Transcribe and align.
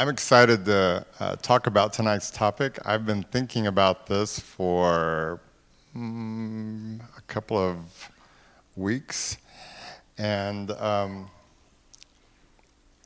I'm 0.00 0.08
excited 0.08 0.64
to 0.66 1.04
uh, 1.18 1.34
talk 1.42 1.66
about 1.66 1.92
tonight's 1.92 2.30
topic. 2.30 2.78
I've 2.84 3.04
been 3.04 3.24
thinking 3.24 3.66
about 3.66 4.06
this 4.06 4.38
for 4.38 5.40
mm, 5.92 7.00
a 7.16 7.20
couple 7.22 7.58
of 7.58 7.78
weeks, 8.76 9.38
and 10.16 10.70
um, 10.70 11.28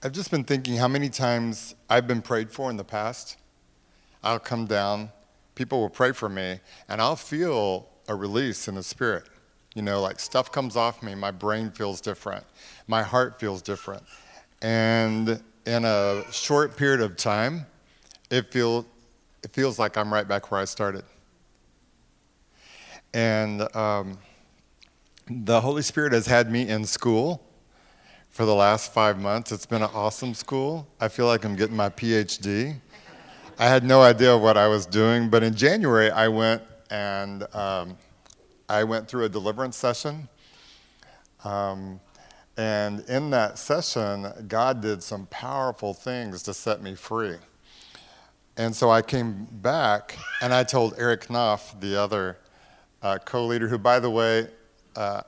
I've 0.03 0.13
just 0.13 0.31
been 0.31 0.45
thinking 0.45 0.77
how 0.77 0.87
many 0.87 1.09
times 1.09 1.75
I've 1.89 2.07
been 2.07 2.21
prayed 2.21 2.51
for 2.51 2.69
in 2.69 2.77
the 2.77 2.85
past. 2.85 3.39
I'll 4.23 4.39
come 4.39 4.67
down, 4.67 5.13
people 5.55 5.81
will 5.81 5.89
pray 5.89 6.13
for 6.13 6.29
me, 6.29 6.61
and 6.91 7.01
I'll 7.01 7.17
feel 7.17 7.89
a 8.07 8.15
release 8.15 8.69
in 8.69 8.75
the 8.75 8.83
spirit. 8.83 9.25
You 9.75 9.81
know, 9.81 10.03
like 10.03 10.21
stuff 10.21 10.53
comes 10.53 10.77
off 10.77 11.03
me, 11.03 11.15
my 11.15 11.31
brain 11.31 11.71
feels 11.71 12.03
different, 12.03 12.45
my 12.87 13.03
heart 13.03 13.41
feels 13.41 13.63
different. 13.63 14.03
And 14.61 15.43
in 15.67 15.85
a 15.85 16.25
short 16.31 16.77
period 16.77 17.01
of 17.01 17.17
time, 17.17 17.67
it, 18.31 18.53
feel, 18.53 18.87
it 19.43 19.53
feels 19.53 19.79
like 19.79 19.97
I'm 19.97 20.13
right 20.13 20.27
back 20.27 20.51
where 20.51 20.61
I 20.61 20.65
started. 20.65 21.05
And 23.15 23.75
um, 23.77 24.19
the 25.29 25.61
Holy 25.61 25.83
Spirit 25.83 26.13
has 26.13 26.27
had 26.27 26.51
me 26.51 26.69
in 26.69 26.85
school 26.85 27.43
for 28.31 28.47
the 28.47 28.55
last 28.55 28.93
five 28.93 29.21
months. 29.21 29.53
It's 29.53 29.67
been 29.67 29.83
an 29.83 29.91
awesome 29.93 30.35
school. 30.35 30.89
I 31.01 31.09
feel 31.09 31.27
like 31.27 31.45
I'm 31.45 31.55
getting 31.55 31.77
my 31.77 31.91
PhD. 31.91 32.75
I 33.59 33.67
had 33.67 33.85
no 33.85 34.01
idea 34.01 34.37
what 34.37 34.57
I 34.57 34.67
was 34.67 34.87
doing, 34.87 35.29
but 35.29 35.43
in 35.43 35.55
January 35.55 36.11
I 36.11 36.29
went 36.29 36.63
and 36.91 37.43
um, 37.55 37.99
I 38.69 38.85
went 38.85 39.07
through 39.07 39.25
a 39.25 39.29
deliverance 39.29 39.77
session. 39.77 40.29
Um, 41.45 42.01
and 42.57 43.01
in 43.09 43.31
that 43.31 43.59
session, 43.59 44.27
God 44.47 44.83
did 44.83 45.03
some 45.03 45.27
powerful 45.27 45.95
things 45.95 46.43
to 46.45 46.55
set 46.55 46.83
me 46.83 46.95
free. 46.95 47.37
And 48.57 48.77
so 48.77 48.91
I 48.91 49.01
came 49.01 49.47
back 49.51 50.19
and 50.43 50.53
I 50.53 50.63
told 50.65 50.95
Eric 50.99 51.31
Knopf, 51.31 51.81
the 51.81 51.99
other 51.99 52.39
uh, 53.01 53.19
co 53.25 53.47
leader, 53.47 53.69
who, 53.69 53.79
by 53.79 53.99
the 53.99 54.11
way, 54.11 54.49
uh, 54.95 55.23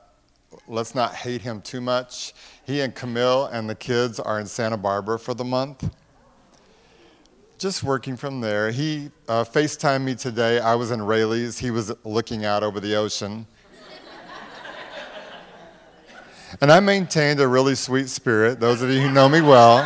let's 0.67 0.93
not 0.93 1.15
hate 1.15 1.41
him 1.41 1.61
too 1.61 1.81
much. 1.81 2.33
He 2.63 2.81
and 2.81 2.93
Camille 2.93 3.45
and 3.45 3.67
the 3.67 3.75
kids 3.75 4.19
are 4.19 4.39
in 4.39 4.45
Santa 4.45 4.77
Barbara 4.77 5.17
for 5.17 5.33
the 5.33 5.43
month. 5.43 5.89
Just 7.57 7.83
working 7.83 8.17
from 8.17 8.41
there. 8.41 8.69
He 8.69 9.09
uh, 9.27 9.43
FaceTimed 9.43 10.03
me 10.03 10.13
today. 10.13 10.59
I 10.59 10.75
was 10.75 10.91
in 10.91 11.01
Raley's. 11.01 11.57
He 11.57 11.71
was 11.71 11.91
looking 12.03 12.45
out 12.45 12.61
over 12.61 12.79
the 12.79 12.95
ocean. 12.95 13.47
And 16.61 16.71
I 16.71 16.79
maintained 16.79 17.41
a 17.41 17.47
really 17.47 17.75
sweet 17.75 18.07
spirit. 18.07 18.61
Those 18.61 18.81
of 18.81 18.89
you 18.89 19.01
who 19.01 19.11
know 19.11 19.27
me 19.27 19.41
well, 19.41 19.79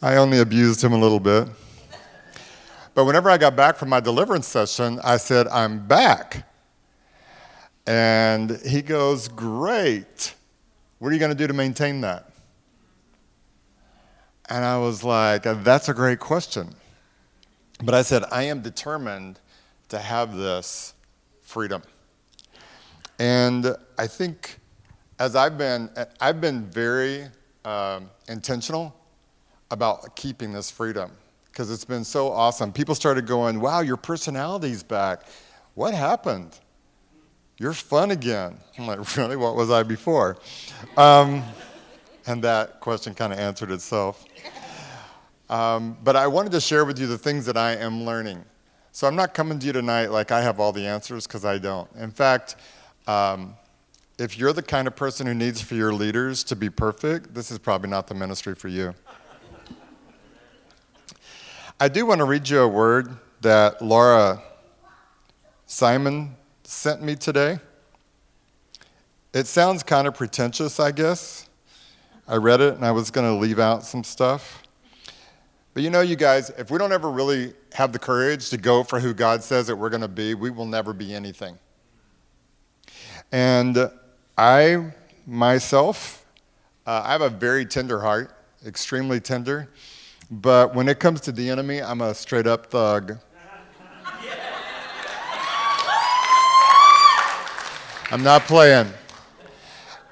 I 0.00 0.16
only 0.16 0.38
abused 0.38 0.82
him 0.82 0.94
a 0.94 0.98
little 0.98 1.20
bit. 1.20 1.48
But 2.94 3.04
whenever 3.04 3.28
I 3.28 3.36
got 3.36 3.56
back 3.56 3.76
from 3.76 3.90
my 3.90 4.00
deliverance 4.00 4.46
session, 4.46 5.00
I 5.04 5.18
said, 5.18 5.48
I'm 5.48 5.86
back. 5.86 6.48
And 7.86 8.58
he 8.64 8.80
goes, 8.80 9.28
Great. 9.28 10.34
What 10.98 11.10
are 11.10 11.12
you 11.12 11.18
going 11.18 11.32
to 11.32 11.36
do 11.36 11.46
to 11.46 11.52
maintain 11.52 12.00
that? 12.00 12.30
And 14.48 14.64
I 14.64 14.78
was 14.78 15.04
like, 15.04 15.42
That's 15.42 15.90
a 15.90 15.94
great 15.94 16.20
question. 16.20 16.74
But 17.82 17.94
I 17.94 18.00
said, 18.00 18.24
I 18.32 18.44
am 18.44 18.62
determined 18.62 19.40
to 19.90 19.98
have 19.98 20.34
this 20.34 20.94
freedom. 21.42 21.82
And 23.18 23.76
I 23.98 24.06
think 24.06 24.58
as 25.18 25.36
I've 25.36 25.56
been, 25.56 25.90
I've 26.20 26.40
been 26.40 26.64
very 26.66 27.26
um, 27.64 28.10
intentional 28.28 28.94
about 29.70 30.16
keeping 30.16 30.52
this 30.52 30.70
freedom 30.70 31.10
because 31.46 31.70
it's 31.70 31.84
been 31.84 32.04
so 32.04 32.30
awesome. 32.30 32.72
People 32.72 32.94
started 32.94 33.26
going, 33.26 33.60
wow, 33.60 33.80
your 33.80 33.96
personality's 33.96 34.82
back. 34.82 35.22
What 35.74 35.94
happened? 35.94 36.58
You're 37.58 37.72
fun 37.72 38.10
again. 38.10 38.58
I'm 38.78 38.86
like, 38.86 39.16
really? 39.16 39.36
What 39.36 39.54
was 39.54 39.70
I 39.70 39.84
before? 39.84 40.36
Um, 40.96 41.44
and 42.26 42.42
that 42.42 42.80
question 42.80 43.14
kind 43.14 43.32
of 43.32 43.38
answered 43.38 43.70
itself. 43.70 44.24
Um, 45.48 45.96
but 46.02 46.16
I 46.16 46.26
wanted 46.26 46.52
to 46.52 46.60
share 46.60 46.84
with 46.84 46.98
you 46.98 47.06
the 47.06 47.18
things 47.18 47.46
that 47.46 47.56
I 47.56 47.72
am 47.76 48.04
learning. 48.04 48.44
So 48.92 49.06
I'm 49.06 49.16
not 49.16 49.34
coming 49.34 49.58
to 49.58 49.66
you 49.66 49.72
tonight 49.72 50.06
like 50.10 50.32
I 50.32 50.40
have 50.40 50.58
all 50.58 50.72
the 50.72 50.86
answers 50.86 51.26
because 51.26 51.44
I 51.44 51.58
don't. 51.58 51.88
In 51.96 52.10
fact, 52.10 52.56
um, 53.06 53.56
if 54.18 54.38
you're 54.38 54.52
the 54.52 54.62
kind 54.62 54.86
of 54.86 54.96
person 54.96 55.26
who 55.26 55.34
needs 55.34 55.60
for 55.60 55.74
your 55.74 55.92
leaders 55.92 56.44
to 56.44 56.56
be 56.56 56.70
perfect, 56.70 57.34
this 57.34 57.50
is 57.50 57.58
probably 57.58 57.90
not 57.90 58.06
the 58.06 58.14
ministry 58.14 58.54
for 58.54 58.68
you. 58.68 58.94
I 61.80 61.88
do 61.88 62.06
want 62.06 62.20
to 62.20 62.24
read 62.24 62.48
you 62.48 62.60
a 62.60 62.68
word 62.68 63.16
that 63.40 63.82
Laura 63.82 64.40
Simon 65.66 66.36
sent 66.62 67.02
me 67.02 67.16
today. 67.16 67.58
It 69.32 69.48
sounds 69.48 69.82
kind 69.82 70.06
of 70.06 70.14
pretentious, 70.14 70.78
I 70.78 70.92
guess. 70.92 71.48
I 72.28 72.36
read 72.36 72.60
it 72.60 72.74
and 72.74 72.84
I 72.84 72.92
was 72.92 73.10
going 73.10 73.26
to 73.26 73.34
leave 73.34 73.58
out 73.58 73.82
some 73.82 74.04
stuff. 74.04 74.62
But 75.74 75.82
you 75.82 75.90
know, 75.90 76.00
you 76.00 76.14
guys, 76.14 76.50
if 76.50 76.70
we 76.70 76.78
don't 76.78 76.92
ever 76.92 77.10
really 77.10 77.52
have 77.74 77.92
the 77.92 77.98
courage 77.98 78.48
to 78.50 78.56
go 78.56 78.84
for 78.84 79.00
who 79.00 79.12
God 79.12 79.42
says 79.42 79.66
that 79.66 79.74
we're 79.74 79.90
going 79.90 80.02
to 80.02 80.08
be, 80.08 80.34
we 80.34 80.50
will 80.50 80.66
never 80.66 80.92
be 80.92 81.12
anything. 81.12 81.58
And 83.32 83.90
I 84.36 84.92
myself, 85.26 86.24
uh, 86.86 87.02
I 87.04 87.12
have 87.12 87.22
a 87.22 87.30
very 87.30 87.64
tender 87.64 88.00
heart, 88.00 88.30
extremely 88.66 89.20
tender. 89.20 89.68
But 90.30 90.74
when 90.74 90.88
it 90.88 90.98
comes 90.98 91.20
to 91.22 91.32
the 91.32 91.50
enemy, 91.50 91.80
I'm 91.80 92.00
a 92.00 92.14
straight 92.14 92.46
up 92.46 92.66
thug. 92.66 93.18
I'm 98.10 98.22
not 98.22 98.42
playing. 98.42 98.88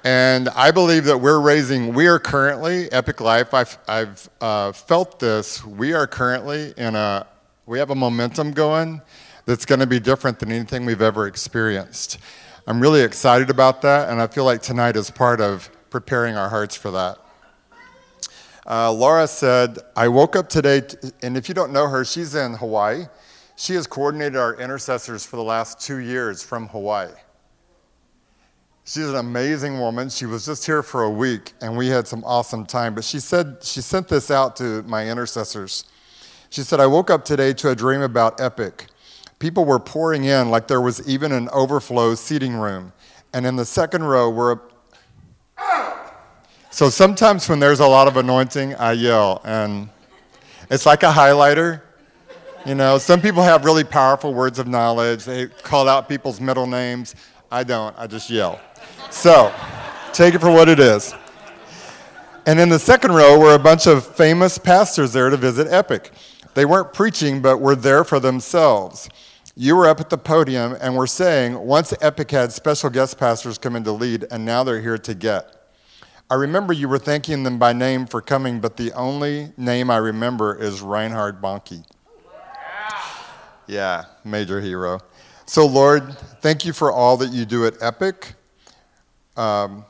And 0.03 0.49
I 0.49 0.71
believe 0.71 1.05
that 1.05 1.17
we're 1.17 1.39
raising, 1.39 1.93
we 1.93 2.07
are 2.07 2.19
currently, 2.19 2.91
Epic 2.91 3.21
Life, 3.21 3.53
I've, 3.53 3.77
I've 3.87 4.29
uh, 4.41 4.71
felt 4.73 5.19
this, 5.19 5.63
we 5.63 5.93
are 5.93 6.05
currently 6.05 6.73
in 6.75 6.95
a, 6.95 7.25
we 7.65 7.79
have 7.79 7.89
a 7.89 7.95
momentum 7.95 8.51
going 8.51 9.01
that's 9.45 9.65
going 9.65 9.79
to 9.79 9.87
be 9.87 10.01
different 10.01 10.39
than 10.39 10.51
anything 10.51 10.85
we've 10.85 11.01
ever 11.01 11.27
experienced. 11.27 12.17
I'm 12.65 12.79
really 12.79 13.01
excited 13.01 13.49
about 13.49 13.81
that, 13.81 14.07
and 14.07 14.21
I 14.21 14.27
feel 14.27 14.45
like 14.45 14.61
tonight 14.61 14.95
is 14.95 15.11
part 15.11 15.41
of 15.41 15.69
preparing 15.89 16.37
our 16.37 16.47
hearts 16.47 16.77
for 16.77 16.91
that. 16.91 17.17
Uh, 18.65 18.89
Laura 18.89 19.27
said, 19.27 19.79
I 19.97 20.07
woke 20.07 20.37
up 20.37 20.47
today, 20.47 20.79
t- 20.79 21.11
and 21.21 21.35
if 21.35 21.49
you 21.49 21.55
don't 21.55 21.73
know 21.73 21.89
her, 21.89 22.05
she's 22.05 22.35
in 22.35 22.53
Hawaii. 22.53 23.03
She 23.57 23.73
has 23.73 23.85
coordinated 23.85 24.37
our 24.37 24.55
intercessors 24.55 25.25
for 25.25 25.35
the 25.35 25.43
last 25.43 25.81
two 25.81 25.97
years 25.97 26.41
from 26.41 26.69
Hawaii. 26.69 27.11
She's 28.85 29.09
an 29.09 29.17
amazing 29.17 29.81
woman. 29.81 30.07
She 30.07 30.25
was 30.25 30.45
just 30.45 30.65
here 30.65 30.81
for 30.83 31.03
a 31.03 31.09
week, 31.09 31.51
and 31.59 31.75
we 31.75 31.87
had 31.87 32.07
some 32.07 32.23
awesome 32.23 32.65
time. 32.65 32.95
But 32.95 33.03
she 33.03 33.19
said 33.19 33.57
she 33.61 33.81
sent 33.81 34.07
this 34.07 34.31
out 34.31 34.55
to 34.57 34.83
my 34.83 35.09
intercessors. 35.09 35.83
She 36.49 36.61
said, 36.61 36.79
I 36.79 36.85
woke 36.85 37.09
up 37.09 37.25
today 37.25 37.51
to 37.55 37.71
a 37.71 37.75
dream 37.75 38.01
about 38.01 38.39
Epic. 38.39 38.87
People 39.43 39.65
were 39.65 39.77
pouring 39.77 40.23
in 40.23 40.49
like 40.51 40.69
there 40.69 40.79
was 40.79 41.05
even 41.05 41.33
an 41.33 41.49
overflow 41.49 42.15
seating 42.15 42.53
room. 42.53 42.93
And 43.33 43.45
in 43.45 43.57
the 43.57 43.65
second 43.65 44.05
row 44.05 44.29
were. 44.29 44.61
A... 45.57 45.93
So 46.69 46.89
sometimes 46.89 47.49
when 47.49 47.59
there's 47.59 47.81
a 47.81 47.85
lot 47.85 48.07
of 48.07 48.15
anointing, 48.15 48.75
I 48.75 48.93
yell. 48.93 49.41
And 49.43 49.89
it's 50.71 50.85
like 50.85 51.03
a 51.03 51.11
highlighter. 51.11 51.81
You 52.65 52.75
know, 52.75 52.97
some 52.97 53.19
people 53.19 53.43
have 53.43 53.65
really 53.65 53.83
powerful 53.83 54.33
words 54.33 54.59
of 54.59 54.67
knowledge. 54.69 55.25
They 55.25 55.47
call 55.47 55.89
out 55.89 56.07
people's 56.07 56.39
middle 56.39 56.65
names. 56.65 57.13
I 57.51 57.65
don't, 57.65 57.93
I 57.99 58.07
just 58.07 58.29
yell. 58.29 58.61
So 59.09 59.53
take 60.13 60.35
it 60.35 60.39
for 60.39 60.51
what 60.51 60.69
it 60.69 60.79
is. 60.79 61.13
And 62.45 62.61
in 62.61 62.69
the 62.69 62.79
second 62.79 63.11
row 63.11 63.37
were 63.37 63.55
a 63.55 63.59
bunch 63.59 63.87
of 63.87 64.07
famous 64.07 64.57
pastors 64.57 65.11
there 65.11 65.29
to 65.29 65.35
visit 65.35 65.67
Epic. 65.69 66.13
They 66.53 66.63
weren't 66.63 66.93
preaching, 66.93 67.41
but 67.41 67.57
were 67.57 67.75
there 67.75 68.05
for 68.05 68.21
themselves 68.21 69.09
you 69.55 69.75
were 69.75 69.87
up 69.87 69.99
at 69.99 70.09
the 70.09 70.17
podium 70.17 70.75
and 70.81 70.97
were 70.97 71.07
saying, 71.07 71.59
once 71.59 71.93
Epic 72.01 72.31
had 72.31 72.51
special 72.51 72.89
guest 72.89 73.19
pastors 73.19 73.57
come 73.57 73.75
in 73.75 73.83
to 73.83 73.91
lead, 73.91 74.25
and 74.31 74.43
now 74.43 74.63
they're 74.63 74.81
here 74.81 74.97
to 74.97 75.13
get. 75.13 75.63
I 76.29 76.35
remember 76.35 76.73
you 76.73 76.89
were 76.89 76.97
thanking 76.97 77.43
them 77.43 77.59
by 77.59 77.73
name 77.73 78.07
for 78.07 78.21
coming, 78.21 78.59
but 78.59 78.77
the 78.77 78.91
only 78.93 79.51
name 79.55 79.91
I 79.91 79.97
remember 79.97 80.55
is 80.55 80.81
Reinhard 80.81 81.41
Bonnke. 81.41 81.85
Yeah, 83.67 84.05
major 84.25 84.59
hero. 84.59 84.99
So, 85.45 85.65
Lord, 85.65 86.17
thank 86.41 86.65
you 86.65 86.73
for 86.73 86.91
all 86.91 87.17
that 87.17 87.31
you 87.31 87.45
do 87.45 87.67
at 87.67 87.75
Epic. 87.81 88.33
Um, 89.37 89.85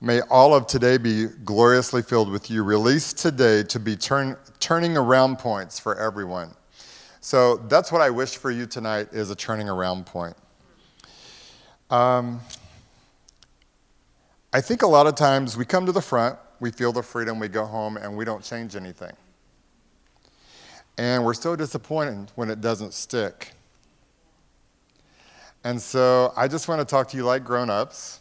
may 0.00 0.20
all 0.30 0.54
of 0.54 0.66
today 0.66 0.98
be 0.98 1.26
gloriously 1.44 2.02
filled 2.02 2.30
with 2.30 2.50
you. 2.50 2.62
Released 2.62 3.18
today 3.18 3.64
to 3.64 3.80
be 3.80 3.96
turn, 3.96 4.36
turning 4.60 4.96
around 4.96 5.38
points 5.38 5.80
for 5.80 5.98
everyone. 5.98 6.54
So 7.26 7.56
that's 7.56 7.90
what 7.90 8.02
I 8.02 8.10
wish 8.10 8.36
for 8.36 8.52
you 8.52 8.66
tonight 8.66 9.08
is 9.10 9.32
a 9.32 9.34
turning 9.34 9.68
around 9.68 10.06
point. 10.06 10.36
Um, 11.90 12.40
I 14.52 14.60
think 14.60 14.82
a 14.82 14.86
lot 14.86 15.08
of 15.08 15.16
times 15.16 15.56
we 15.56 15.64
come 15.64 15.86
to 15.86 15.90
the 15.90 16.00
front 16.00 16.38
we 16.60 16.70
feel 16.70 16.92
the 16.92 17.02
freedom, 17.02 17.40
we 17.40 17.48
go 17.48 17.64
home, 17.64 17.96
and 17.96 18.16
we 18.16 18.24
don't 18.24 18.44
change 18.44 18.76
anything. 18.76 19.10
And 20.98 21.24
we're 21.24 21.34
so 21.34 21.56
disappointed 21.56 22.30
when 22.36 22.48
it 22.48 22.60
doesn't 22.60 22.94
stick. 22.94 23.54
And 25.64 25.82
so 25.82 26.32
I 26.36 26.46
just 26.46 26.68
want 26.68 26.80
to 26.80 26.84
talk 26.84 27.08
to 27.08 27.16
you 27.16 27.24
like 27.24 27.42
grown 27.42 27.70
ups 27.70 28.20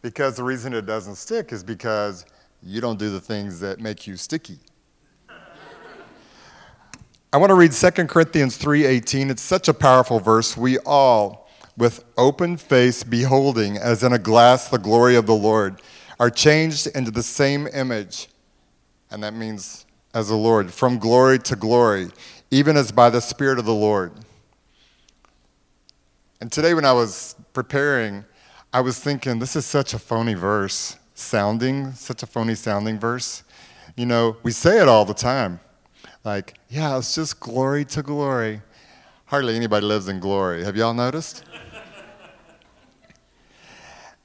because 0.00 0.36
the 0.36 0.44
reason 0.44 0.74
it 0.74 0.86
doesn't 0.86 1.16
stick 1.16 1.52
is 1.52 1.64
because 1.64 2.24
you 2.62 2.80
don't 2.80 3.00
do 3.00 3.10
the 3.10 3.20
things 3.20 3.58
that 3.58 3.80
make 3.80 4.06
you 4.06 4.16
sticky. 4.16 4.60
I 7.30 7.36
want 7.36 7.50
to 7.50 7.54
read 7.54 7.72
2 7.74 8.08
Corinthians 8.08 8.56
3:18. 8.56 9.28
It's 9.28 9.42
such 9.42 9.68
a 9.68 9.74
powerful 9.74 10.18
verse. 10.18 10.56
We 10.56 10.78
all 10.78 11.46
with 11.76 12.02
open 12.16 12.56
face 12.56 13.04
beholding 13.04 13.76
as 13.76 14.02
in 14.02 14.14
a 14.14 14.18
glass 14.18 14.68
the 14.68 14.78
glory 14.78 15.14
of 15.14 15.26
the 15.26 15.34
Lord 15.34 15.82
are 16.18 16.30
changed 16.30 16.86
into 16.86 17.10
the 17.10 17.22
same 17.22 17.68
image. 17.74 18.28
And 19.10 19.22
that 19.22 19.34
means 19.34 19.84
as 20.14 20.28
the 20.28 20.36
Lord, 20.36 20.72
from 20.72 20.98
glory 20.98 21.38
to 21.40 21.54
glory, 21.54 22.08
even 22.50 22.78
as 22.78 22.92
by 22.92 23.10
the 23.10 23.20
Spirit 23.20 23.58
of 23.58 23.66
the 23.66 23.74
Lord. 23.74 24.12
And 26.40 26.50
today, 26.50 26.72
when 26.72 26.86
I 26.86 26.92
was 26.92 27.34
preparing, 27.52 28.24
I 28.72 28.80
was 28.80 28.98
thinking, 28.98 29.38
this 29.38 29.54
is 29.54 29.66
such 29.66 29.92
a 29.92 29.98
phony 29.98 30.34
verse, 30.34 30.96
sounding, 31.14 31.92
such 31.92 32.22
a 32.22 32.26
phony 32.26 32.54
sounding 32.54 32.98
verse. 32.98 33.42
You 33.96 34.06
know, 34.06 34.38
we 34.42 34.50
say 34.50 34.80
it 34.80 34.88
all 34.88 35.04
the 35.04 35.14
time. 35.14 35.60
Like, 36.28 36.58
yeah, 36.68 36.98
it's 36.98 37.14
just 37.14 37.40
glory 37.40 37.86
to 37.86 38.02
glory. 38.02 38.60
Hardly 39.24 39.56
anybody 39.56 39.86
lives 39.86 40.08
in 40.08 40.20
glory. 40.20 40.62
Have 40.62 40.76
y'all 40.76 40.92
noticed? 40.92 41.42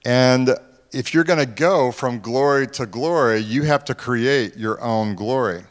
and 0.04 0.54
if 0.92 1.14
you're 1.14 1.24
going 1.24 1.40
to 1.40 1.46
go 1.46 1.94
from 1.94 2.20
glory 2.20 2.68
to 2.68 2.86
glory, 2.86 3.40
you 3.40 3.64
have 3.64 3.86
to 3.86 3.96
create 3.96 4.58
your 4.58 4.82
own 4.82 5.16
glory. 5.16 5.64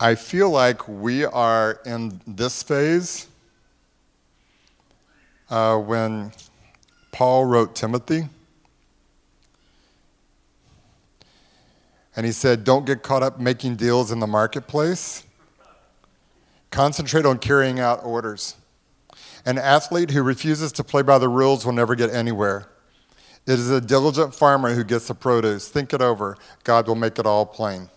I 0.00 0.14
feel 0.14 0.48
like 0.48 0.88
we 0.88 1.26
are 1.26 1.80
in 1.84 2.22
this 2.26 2.62
phase 2.62 3.26
uh, 5.50 5.76
when 5.76 6.32
Paul 7.12 7.44
wrote 7.44 7.74
Timothy. 7.74 8.30
And 12.16 12.26
he 12.26 12.32
said, 12.32 12.64
Don't 12.64 12.86
get 12.86 13.02
caught 13.02 13.22
up 13.22 13.40
making 13.40 13.76
deals 13.76 14.10
in 14.10 14.18
the 14.18 14.26
marketplace. 14.26 15.24
Concentrate 16.70 17.26
on 17.26 17.38
carrying 17.38 17.80
out 17.80 18.04
orders. 18.04 18.56
An 19.44 19.58
athlete 19.58 20.10
who 20.10 20.22
refuses 20.22 20.72
to 20.72 20.84
play 20.84 21.02
by 21.02 21.18
the 21.18 21.28
rules 21.28 21.64
will 21.64 21.72
never 21.72 21.94
get 21.94 22.10
anywhere. 22.10 22.68
It 23.46 23.58
is 23.58 23.70
a 23.70 23.80
diligent 23.80 24.34
farmer 24.34 24.74
who 24.74 24.84
gets 24.84 25.08
the 25.08 25.14
produce. 25.14 25.68
Think 25.68 25.92
it 25.92 26.02
over. 26.02 26.36
God 26.62 26.86
will 26.86 26.94
make 26.94 27.18
it 27.18 27.26
all 27.26 27.46
plain. 27.46 27.88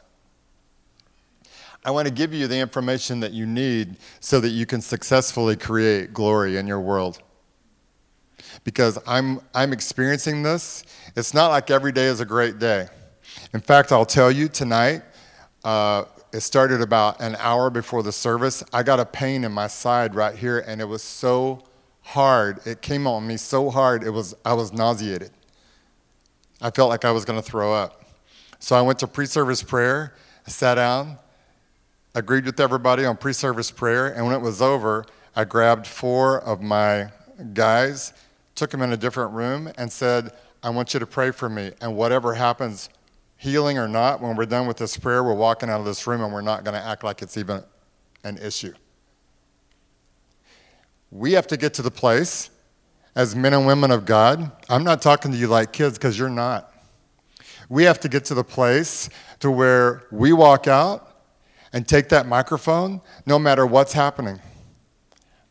I 1.85 1.91
want 1.91 2.07
to 2.07 2.13
give 2.13 2.33
you 2.33 2.47
the 2.47 2.57
information 2.57 3.19
that 3.19 3.33
you 3.33 3.45
need 3.45 3.97
so 4.21 4.39
that 4.39 4.49
you 4.49 4.65
can 4.65 4.81
successfully 4.81 5.57
create 5.57 6.13
glory 6.13 6.55
in 6.57 6.65
your 6.65 6.79
world. 6.79 7.21
Because 8.63 8.97
I'm, 9.05 9.41
I'm 9.53 9.73
experiencing 9.73 10.43
this. 10.43 10.85
It's 11.15 11.33
not 11.33 11.49
like 11.49 11.69
every 11.69 11.91
day 11.91 12.05
is 12.05 12.21
a 12.21 12.25
great 12.25 12.57
day. 12.57 12.87
In 13.53 13.61
fact, 13.61 13.91
I'll 13.91 14.05
tell 14.05 14.31
you 14.31 14.47
tonight, 14.47 15.03
uh, 15.63 16.05
it 16.31 16.39
started 16.39 16.81
about 16.81 17.21
an 17.21 17.35
hour 17.37 17.69
before 17.69 18.01
the 18.01 18.11
service. 18.11 18.63
I 18.73 18.81
got 18.81 18.99
a 18.99 19.05
pain 19.05 19.43
in 19.43 19.51
my 19.51 19.67
side 19.67 20.15
right 20.15 20.35
here, 20.35 20.57
and 20.57 20.81
it 20.81 20.85
was 20.85 21.03
so 21.03 21.61
hard. 22.01 22.65
It 22.65 22.81
came 22.81 23.05
on 23.05 23.27
me 23.27 23.37
so 23.37 23.69
hard, 23.69 24.03
it 24.03 24.09
was, 24.09 24.33
I 24.43 24.53
was 24.53 24.73
nauseated. 24.73 25.29
I 26.61 26.71
felt 26.71 26.89
like 26.89 27.05
I 27.05 27.11
was 27.11 27.25
going 27.25 27.39
to 27.39 27.47
throw 27.47 27.71
up. 27.71 28.03
So 28.57 28.75
I 28.75 28.81
went 28.81 28.97
to 28.99 29.07
pre 29.07 29.27
service 29.27 29.61
prayer, 29.61 30.15
sat 30.47 30.75
down, 30.75 31.19
agreed 32.15 32.45
with 32.45 32.59
everybody 32.59 33.05
on 33.05 33.17
pre 33.17 33.33
service 33.33 33.69
prayer, 33.69 34.07
and 34.07 34.25
when 34.25 34.33
it 34.33 34.41
was 34.41 34.63
over, 34.63 35.05
I 35.35 35.43
grabbed 35.43 35.85
four 35.85 36.41
of 36.41 36.63
my 36.63 37.11
guys, 37.53 38.13
took 38.55 38.71
them 38.71 38.81
in 38.81 38.93
a 38.93 38.97
different 38.97 39.33
room, 39.33 39.71
and 39.77 39.91
said, 39.91 40.31
I 40.63 40.71
want 40.71 40.95
you 40.95 40.99
to 40.99 41.05
pray 41.05 41.29
for 41.29 41.49
me, 41.49 41.73
and 41.81 41.95
whatever 41.95 42.33
happens, 42.33 42.89
healing 43.43 43.77
or 43.77 43.89
not, 43.89 44.21
when 44.21 44.37
we're 44.37 44.45
done 44.45 44.67
with 44.67 44.77
this 44.77 44.95
prayer, 44.95 45.21
we're 45.21 45.33
walking 45.33 45.69
out 45.69 45.81
of 45.81 45.85
this 45.85 46.07
room 46.07 46.21
and 46.21 46.31
we're 46.31 46.41
not 46.41 46.63
going 46.63 46.79
to 46.79 46.83
act 46.83 47.03
like 47.03 47.21
it's 47.21 47.37
even 47.37 47.61
an 48.23 48.37
issue. 48.37 48.73
We 51.11 51.33
have 51.33 51.45
to 51.47 51.57
get 51.57 51.73
to 51.75 51.81
the 51.81 51.91
place 51.91 52.49
as 53.15 53.35
men 53.35 53.53
and 53.53 53.67
women 53.67 53.91
of 53.91 54.05
God. 54.05 54.49
I'm 54.69 54.85
not 54.85 55.01
talking 55.01 55.31
to 55.33 55.37
you 55.37 55.47
like 55.47 55.73
kids 55.73 55.97
because 55.97 56.17
you're 56.17 56.29
not. 56.29 56.73
We 57.67 57.83
have 57.83 57.99
to 57.99 58.09
get 58.09 58.23
to 58.25 58.33
the 58.33 58.45
place 58.45 59.09
to 59.41 59.51
where 59.51 60.03
we 60.09 60.31
walk 60.31 60.67
out 60.67 61.25
and 61.73 61.85
take 61.85 62.07
that 62.09 62.25
microphone 62.25 63.01
no 63.25 63.37
matter 63.37 63.65
what's 63.65 63.91
happening. 63.91 64.39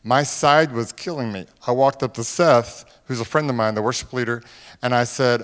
My 0.03 0.23
side 0.23 0.71
was 0.71 0.91
killing 0.91 1.31
me. 1.31 1.45
I 1.67 1.71
walked 1.71 2.01
up 2.01 2.15
to 2.15 2.23
Seth, 2.23 3.01
who's 3.05 3.19
a 3.19 3.25
friend 3.25 3.47
of 3.51 3.55
mine, 3.55 3.75
the 3.75 3.83
worship 3.83 4.13
leader, 4.13 4.41
and 4.81 4.95
I 4.95 5.03
said, 5.03 5.43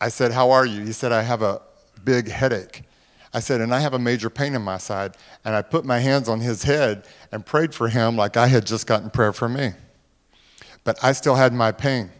I 0.00 0.08
said, 0.08 0.32
How 0.32 0.50
are 0.50 0.66
you? 0.66 0.84
He 0.84 0.92
said, 0.92 1.12
I 1.12 1.22
have 1.22 1.42
a 1.42 1.62
big 2.08 2.26
headache. 2.26 2.84
I 3.34 3.40
said, 3.40 3.60
and 3.60 3.74
I 3.74 3.80
have 3.80 3.92
a 3.92 3.98
major 3.98 4.30
pain 4.30 4.54
in 4.54 4.62
my 4.62 4.78
side. 4.78 5.14
And 5.44 5.54
I 5.54 5.60
put 5.60 5.84
my 5.84 5.98
hands 5.98 6.26
on 6.26 6.40
his 6.40 6.62
head 6.62 7.04
and 7.30 7.44
prayed 7.44 7.74
for 7.74 7.88
him 7.88 8.16
like 8.16 8.38
I 8.38 8.46
had 8.46 8.64
just 8.64 8.86
gotten 8.86 9.10
prayer 9.10 9.34
for 9.34 9.46
me. 9.46 9.72
But 10.84 10.98
I 11.04 11.12
still 11.12 11.34
had 11.34 11.52
my 11.52 11.70
pain. 11.70 12.10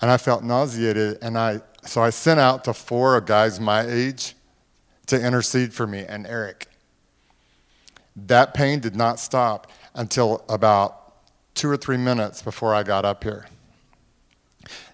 And 0.00 0.12
I 0.12 0.16
felt 0.16 0.44
nauseated. 0.44 1.18
And 1.22 1.36
I, 1.36 1.60
so 1.84 2.00
I 2.00 2.10
sent 2.10 2.38
out 2.38 2.62
to 2.64 2.72
four 2.72 3.20
guys 3.20 3.58
my 3.58 3.80
age 3.80 4.36
to 5.08 5.20
intercede 5.20 5.74
for 5.74 5.88
me 5.88 6.04
and 6.08 6.24
Eric. 6.24 6.68
That 8.14 8.54
pain 8.54 8.78
did 8.78 8.94
not 8.94 9.18
stop 9.18 9.72
until 9.96 10.44
about 10.48 11.14
two 11.56 11.68
or 11.68 11.76
three 11.76 11.96
minutes 11.96 12.42
before 12.42 12.76
I 12.76 12.84
got 12.84 13.04
up 13.04 13.24
here. 13.24 13.46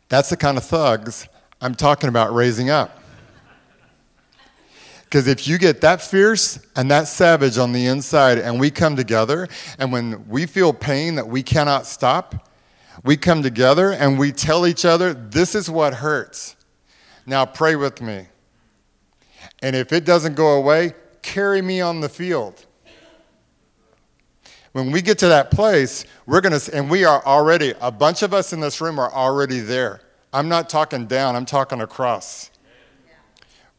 That's 0.09 0.31
the 0.31 0.39
kind 0.39 0.57
of 0.57 0.65
thugs 0.65 1.29
I'm 1.61 1.75
talking 1.75 2.09
about 2.09 2.35
raising 2.35 2.71
up. 2.71 3.03
Because 5.07 5.29
if 5.29 5.47
you 5.47 5.57
get 5.57 5.81
that 5.83 6.03
fierce 6.03 6.59
and 6.75 6.91
that 6.91 7.07
savage 7.07 7.59
on 7.59 7.73
the 7.73 7.87
inside, 7.87 8.39
and 8.39 8.59
we 8.59 8.71
come 8.71 8.97
together, 8.97 9.47
and 9.79 9.93
when 9.93 10.29
we 10.29 10.47
feel 10.47 10.73
pain 10.73 11.15
that 11.15 11.29
we 11.29 11.43
cannot 11.43 11.87
stop, 11.87 12.51
we 13.05 13.17
come 13.17 13.43
together 13.43 13.93
and 13.93 14.19
we 14.19 14.33
tell 14.33 14.67
each 14.67 14.85
other, 14.85 15.15
This 15.15 15.55
is 15.55 15.71
what 15.71 15.95
hurts. 15.95 16.57
Now 17.25 17.47
pray 17.47 17.77
with 17.77 18.03
me. 18.03 18.27
And 19.63 19.77
if 19.77 19.93
it 19.93 20.05
doesn't 20.05 20.35
go 20.35 20.55
away, 20.55 20.95
carry 21.23 21.63
me 21.63 21.81
on 21.81 22.01
the 22.01 22.09
field. 22.09 22.67
When 24.73 24.91
we 24.91 25.01
get 25.01 25.19
to 25.21 25.29
that 25.29 25.51
place, 25.51 26.05
we're 26.27 26.41
going 26.41 26.59
to, 26.59 26.77
and 26.77 26.91
we 26.91 27.05
are 27.05 27.25
already, 27.25 27.75
a 27.81 27.91
bunch 27.91 28.23
of 28.23 28.35
us 28.35 28.53
in 28.53 28.61
this 28.61 28.81
room 28.81 28.99
are 28.99 29.13
already 29.13 29.61
there. 29.61 30.01
I'm 30.33 30.49
not 30.49 30.69
talking 30.69 31.07
down, 31.07 31.35
I'm 31.35 31.47
talking 31.47 31.81
across. 31.81 32.51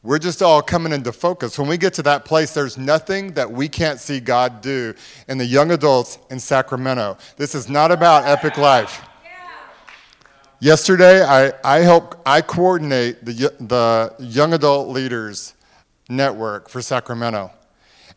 We're 0.03 0.19
just 0.19 0.41
all 0.41 0.61
coming 0.61 0.93
into 0.93 1.11
focus. 1.11 1.57
When 1.57 1.67
we 1.67 1.77
get 1.77 1.93
to 1.95 2.03
that 2.03 2.23
place, 2.23 2.53
there's 2.53 2.77
nothing 2.77 3.33
that 3.33 3.51
we 3.51 3.67
can't 3.67 3.99
see 3.99 4.19
God 4.19 4.61
do 4.61 4.93
in 5.27 5.37
the 5.37 5.45
young 5.45 5.71
adults 5.71 6.19
in 6.29 6.39
Sacramento. 6.39 7.17
This 7.35 7.55
is 7.55 7.67
not 7.67 7.91
about 7.91 8.25
Epic 8.25 8.57
Life. 8.57 9.01
Yesterday, 10.59 11.23
I, 11.23 11.51
I 11.63 11.79
help 11.79 12.19
I 12.25 12.41
coordinate 12.41 13.23
the, 13.23 13.33
the 13.59 14.15
Young 14.19 14.53
Adult 14.53 14.89
Leaders 14.89 15.53
Network 16.09 16.69
for 16.69 16.81
Sacramento. 16.81 17.51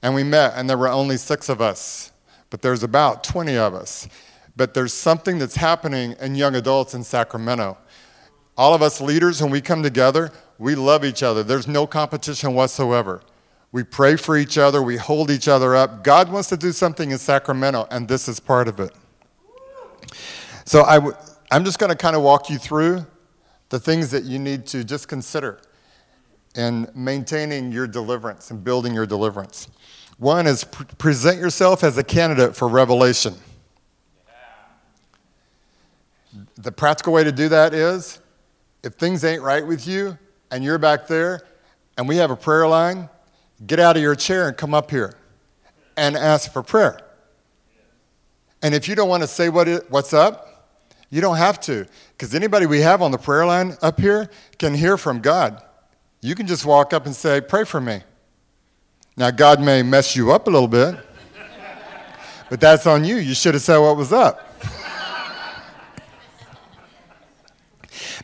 And 0.03 0.15
we 0.15 0.23
met, 0.23 0.55
and 0.57 0.69
there 0.69 0.79
were 0.79 0.89
only 0.89 1.17
six 1.17 1.49
of 1.49 1.61
us, 1.61 2.13
but 2.49 2.63
there's 2.63 2.83
about 2.83 3.25
20 3.25 3.57
of 3.57 3.75
us. 3.75 4.09
But 4.57 4.75
there's 4.75 4.95
something 4.95 5.39
that's 5.39 5.57
happening 5.57 6.15
in 6.21 6.35
young 6.35 6.55
adults 6.55 6.95
in 6.95 7.05
Sacramento. 7.05 7.77
All 8.57 8.75
of 8.75 8.83
us 8.83 9.01
leaders, 9.01 9.43
when 9.43 9.51
we 9.51 9.61
come 9.61 9.83
together, 9.83 10.31
we 10.61 10.75
love 10.75 11.07
each 11.07 11.23
other. 11.23 11.43
There's 11.43 11.67
no 11.67 11.87
competition 11.87 12.55
whatsoever. 12.55 13.23
We 13.73 13.83
pray 13.83 14.17
for 14.17 14.37
each 14.37 14.59
other, 14.59 14.83
we 14.83 14.97
hold 14.99 15.31
each 15.31 15.49
other 15.49 15.75
up. 15.75 16.05
God 16.05 16.31
wants 16.31 16.49
to 16.51 16.57
do 16.57 16.71
something 16.71 17.11
in 17.11 17.19
Sacramento, 17.19 17.87
and 17.91 18.07
this 18.07 18.29
is 18.29 18.39
part 18.39 18.69
of 18.69 18.79
it. 18.79 18.93
So 20.67 20.83
i 20.83 20.97
w- 20.97 21.17
I'm 21.51 21.65
just 21.65 21.79
going 21.79 21.91
to 21.91 21.97
kind 21.97 22.15
of 22.15 22.23
walk 22.23 22.51
you 22.51 22.59
through 22.59 23.07
the 23.71 23.81
things 23.81 24.11
that 24.11 24.25
you 24.25 24.39
need 24.39 24.67
to 24.67 24.85
just 24.85 25.09
consider 25.09 25.61
in 26.55 26.89
maintaining 26.95 27.73
your 27.73 27.87
deliverance 27.87 28.51
and 28.51 28.63
building 28.63 28.93
your 28.95 29.07
deliverance. 29.07 29.69
One 30.19 30.47
is 30.47 30.65
pre- 30.65 30.87
present 30.99 31.39
yourself 31.39 31.83
as 31.83 31.97
a 31.97 32.05
candidate 32.05 32.55
for 32.55 32.69
revelation. 32.69 33.35
The 36.57 36.71
practical 36.71 37.13
way 37.13 37.25
to 37.25 37.33
do 37.33 37.49
that 37.49 37.73
is 37.73 38.21
if 38.83 38.95
things 38.95 39.25
ain't 39.25 39.43
right 39.43 39.67
with 39.67 39.87
you, 39.87 40.19
and 40.51 40.65
you're 40.65 40.79
back 40.79 41.07
there 41.07 41.43
and 41.97 42.09
we 42.09 42.17
have 42.17 42.31
a 42.31 42.37
prayer 42.37 42.67
line, 42.67 43.09
get 43.67 43.79
out 43.79 43.97
of 43.97 44.03
your 44.03 44.15
chair 44.15 44.49
and 44.49 44.57
come 44.57 44.75
up 44.75 44.91
here 44.91 45.15
and 45.97 46.17
ask 46.17 46.53
for 46.53 46.63
prayer. 46.63 47.01
And 48.63 48.75
if 48.75 48.89
you 48.89 48.95
don't 48.95 49.09
want 49.09 49.23
to 49.23 49.27
say 49.27 49.49
what 49.49 49.69
it, 49.69 49.91
what's 49.91 50.13
up, 50.13 50.47
You 51.13 51.21
don't 51.21 51.37
have 51.37 51.61
to, 51.63 51.87
because 52.13 52.37
anybody 52.37 52.67
we 52.67 52.81
have 52.81 53.03
on 53.03 53.11
the 53.11 53.19
prayer 53.19 53.45
line 53.45 53.77
up 53.83 53.99
here 53.99 54.31
can 54.59 54.75
hear 54.75 54.97
from 54.97 55.21
God. 55.21 55.61
You 56.21 56.37
can 56.37 56.47
just 56.47 56.65
walk 56.65 56.93
up 56.93 57.05
and 57.05 57.15
say, 57.15 57.41
Pray 57.41 57.65
for 57.65 57.81
me. 57.81 58.03
Now, 59.17 59.33
God 59.33 59.61
may 59.61 59.83
mess 59.83 60.15
you 60.15 60.31
up 60.31 60.47
a 60.47 60.51
little 60.51 60.69
bit, 60.69 60.95
but 62.49 62.61
that's 62.61 62.87
on 62.87 63.05
you. 63.05 63.17
You 63.17 63.35
should 63.35 63.55
have 63.55 63.63
said 63.63 63.79
what 63.79 63.97
was 63.97 64.13
up. 64.13 64.50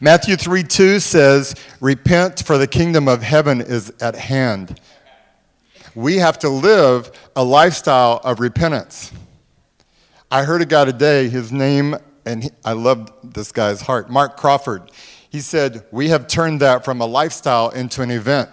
Matthew 0.01 0.37
3 0.37 0.63
2 0.63 1.01
says, 1.01 1.55
Repent, 1.81 2.45
for 2.45 2.59
the 2.59 2.67
kingdom 2.67 3.09
of 3.09 3.23
heaven 3.23 3.63
is 3.63 3.91
at 4.01 4.15
hand. 4.15 4.79
We 5.95 6.17
have 6.17 6.39
to 6.41 6.51
live 6.51 7.11
a 7.35 7.43
lifestyle 7.43 8.21
of 8.23 8.39
repentance. 8.39 9.11
I 10.31 10.45
heard 10.45 10.61
a 10.61 10.67
guy 10.67 10.85
today, 10.85 11.31
his 11.31 11.51
name, 11.51 11.97
and 12.27 12.45
he, 12.45 12.51
I 12.63 12.73
loved 12.73 13.11
this 13.35 13.53
guy's 13.53 13.81
heart, 13.81 14.11
Mark 14.11 14.37
Crawford. 14.37 14.91
He 15.31 15.41
said, 15.41 15.87
We 15.91 16.09
have 16.09 16.27
turned 16.27 16.61
that 16.61 16.85
from 16.85 17.01
a 17.01 17.07
lifestyle 17.07 17.71
into 17.71 18.03
an 18.03 18.11
event. 18.11 18.51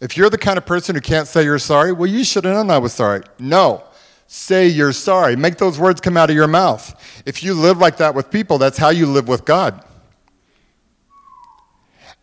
If 0.00 0.16
you're 0.16 0.30
the 0.30 0.38
kind 0.38 0.58
of 0.58 0.66
person 0.66 0.96
who 0.96 1.00
can't 1.00 1.28
say 1.28 1.44
you're 1.44 1.60
sorry, 1.60 1.92
well, 1.92 2.08
you 2.08 2.24
should 2.24 2.44
have 2.44 2.54
known 2.54 2.70
I 2.70 2.78
was 2.78 2.92
sorry. 2.92 3.22
No. 3.38 3.84
Say 4.26 4.66
you're 4.66 4.92
sorry. 4.92 5.36
Make 5.36 5.58
those 5.58 5.78
words 5.78 6.00
come 6.00 6.16
out 6.16 6.30
of 6.30 6.34
your 6.34 6.48
mouth. 6.48 7.22
If 7.24 7.44
you 7.44 7.54
live 7.54 7.78
like 7.78 7.98
that 7.98 8.16
with 8.16 8.28
people, 8.28 8.58
that's 8.58 8.78
how 8.78 8.88
you 8.88 9.06
live 9.06 9.28
with 9.28 9.44
God. 9.44 9.84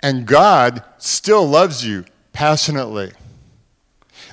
And 0.01 0.25
God 0.25 0.83
still 0.97 1.45
loves 1.45 1.85
you 1.85 2.05
passionately. 2.31 3.11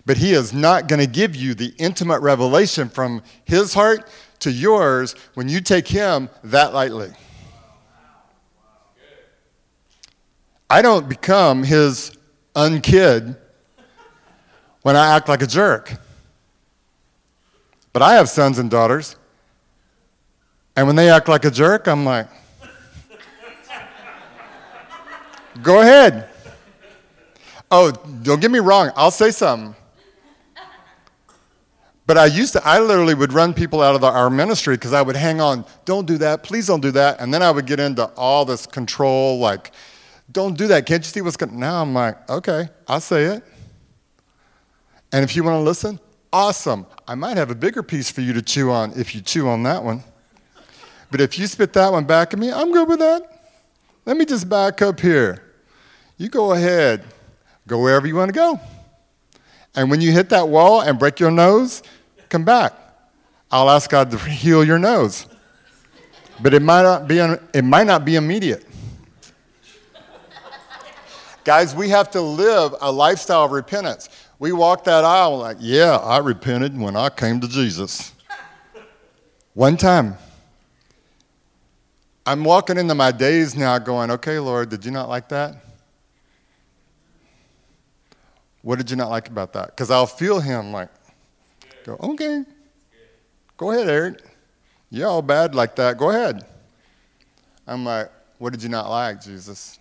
But 0.05 0.19
He 0.19 0.33
is 0.33 0.53
not 0.53 0.89
going 0.89 1.01
to 1.01 1.07
give 1.07 1.35
you 1.35 1.55
the 1.55 1.75
intimate 1.79 2.21
revelation 2.21 2.89
from 2.89 3.23
His 3.45 3.75
heart 3.75 4.09
to 4.41 4.51
yours 4.51 5.15
when 5.35 5.49
you 5.49 5.61
take 5.61 5.89
Him 5.89 6.31
that 6.45 6.73
lightly. 6.73 7.11
I 10.71 10.83
don't 10.83 11.09
become 11.09 11.65
His 11.65 12.17
unkid 12.55 13.37
when 14.83 14.97
I 14.97 15.17
act 15.17 15.29
like 15.29 15.43
a 15.43 15.47
jerk. 15.47 15.93
But 17.93 18.03
I 18.03 18.15
have 18.15 18.29
sons 18.29 18.59
and 18.59 18.71
daughters. 18.71 19.17
And 20.77 20.87
when 20.87 20.97
they 20.97 21.09
act 21.09 21.29
like 21.29 21.45
a 21.45 21.51
jerk, 21.51 21.89
I'm 21.89 22.05
like, 22.05 22.29
Go 25.63 25.81
ahead. 25.81 26.29
Oh, 27.71 27.91
don't 28.23 28.41
get 28.41 28.51
me 28.51 28.59
wrong, 28.59 28.91
I'll 28.97 29.11
say 29.11 29.31
something. 29.31 29.75
But 32.07 32.17
I 32.17 32.27
used 32.27 32.53
to, 32.53 32.65
I 32.65 32.79
literally 32.79 33.15
would 33.15 33.33
run 33.33 33.53
people 33.53 33.83
out 33.83 33.97
of 33.97 34.01
the, 34.01 34.07
our 34.07 34.31
ministry 34.31 34.77
because 34.77 34.93
I 34.93 35.03
would 35.03 35.17
hang 35.17 35.41
on, 35.41 35.65
don't 35.85 36.07
do 36.07 36.19
that, 36.19 36.45
please 36.45 36.69
don't 36.69 36.81
do 36.81 36.93
that. 36.93 37.21
And 37.21 37.35
then 37.35 37.43
I 37.43 37.51
would 37.51 37.67
get 37.67 37.81
into 37.81 38.07
all 38.17 38.45
this 38.45 38.65
control, 38.65 39.41
like, 39.41 39.73
don't 40.31 40.57
do 40.57 40.69
that. 40.69 40.87
Can't 40.87 41.05
you 41.05 41.09
see 41.09 41.21
what's 41.21 41.37
going 41.37 41.59
Now 41.59 41.83
I'm 41.83 41.95
like, 41.95 42.29
okay, 42.31 42.69
I'll 42.87 43.01
say 43.01 43.25
it. 43.25 43.45
And 45.13 45.25
if 45.25 45.35
you 45.35 45.43
want 45.43 45.57
to 45.57 45.61
listen, 45.61 45.99
awesome. 46.33 46.87
I 47.09 47.17
might 47.17 47.37
have 47.37 47.51
a 47.51 47.55
bigger 47.55 47.83
piece 47.83 48.11
for 48.11 48.21
you 48.21 48.33
to 48.35 48.43
chew 48.43 48.71
on 48.71 48.93
if 48.97 49.15
you 49.15 49.21
chew 49.21 49.49
on 49.49 49.65
that 49.65 49.83
one. 49.83 50.05
But 51.11 51.21
if 51.21 51.39
you 51.39 51.47
spit 51.47 51.73
that 51.73 51.91
one 51.91 52.05
back 52.05 52.33
at 52.33 52.39
me, 52.39 52.53
I'm 52.53 52.73
good 52.73 52.89
with 52.89 52.99
that. 53.01 53.23
Let 54.05 54.17
me 54.17 54.25
just 54.25 54.49
back 54.49 54.83
up 54.83 55.01
here. 55.01 55.46
You 56.19 56.29
go 56.29 56.53
ahead, 56.53 57.05
go 57.67 57.81
wherever 57.81 58.07
you 58.07 58.17
want 58.17 58.31
to 58.31 58.35
go. 58.35 58.61
And 59.75 59.91
when 59.91 60.01
you 60.01 60.13
hit 60.13 60.31
that 60.31 60.49
wall 60.49 60.81
and 60.81 60.99
break 60.99 61.21
your 61.21 61.31
nose, 61.31 61.83
come 62.29 62.45
back. 62.45 62.73
I'll 63.51 63.69
ask 63.71 63.91
God 63.91 64.11
to 64.11 64.19
heal 64.31 64.65
your 64.65 64.79
nose. 64.79 65.27
But 66.41 66.55
it 66.55 66.63
might 66.63 66.83
not 66.83 67.07
be, 67.07 67.19
it 67.19 67.65
might 67.65 67.87
not 67.87 68.05
be 68.05 68.17
immediate. 68.17 68.65
Guys, 71.45 71.75
we 71.75 71.91
have 71.91 72.11
to 72.11 72.21
live 72.21 72.75
a 72.81 72.91
lifestyle 72.91 73.45
of 73.45 73.53
repentance. 73.53 74.09
We 74.39 74.53
walk 74.53 74.85
that 74.85 75.05
aisle 75.05 75.39
like, 75.39 75.59
yeah, 75.61 75.97
I 75.97 76.19
repented 76.19 76.79
when 76.79 76.97
I 76.97 77.09
came 77.09 77.41
to 77.41 77.49
Jesus. 77.49 78.13
One 79.55 79.77
time. 79.77 80.17
I'm 82.27 82.43
walking 82.43 82.77
into 82.77 82.95
my 82.95 83.13
days 83.13 83.55
now 83.55 83.79
going, 83.79 84.11
okay, 84.11 84.41
Lord, 84.41 84.69
did 84.69 84.85
you 84.85 84.91
not 84.91 85.09
like 85.09 85.29
that? 85.29 85.66
What 88.67 88.79
did 88.79 88.91
you 88.91 88.97
not 88.97 89.11
like 89.11 89.29
about 89.29 89.53
that? 89.53 89.67
Because 89.69 89.93
I'll 89.93 90.09
feel 90.09 90.41
him 90.41 90.73
like, 90.73 90.89
go, 91.85 91.97
okay, 92.03 92.43
go 93.57 93.71
ahead, 93.71 93.89
Eric. 93.89 94.25
You're 94.91 95.09
all 95.09 95.23
bad 95.23 95.55
like 95.55 95.77
that. 95.77 95.99
Go 95.99 96.11
ahead. 96.11 96.45
I'm 97.65 97.85
like, 97.85 98.11
what 98.39 98.53
did 98.53 98.65
you 98.65 98.69
not 98.69 98.91
like, 98.91 99.23
Jesus? 99.23 99.79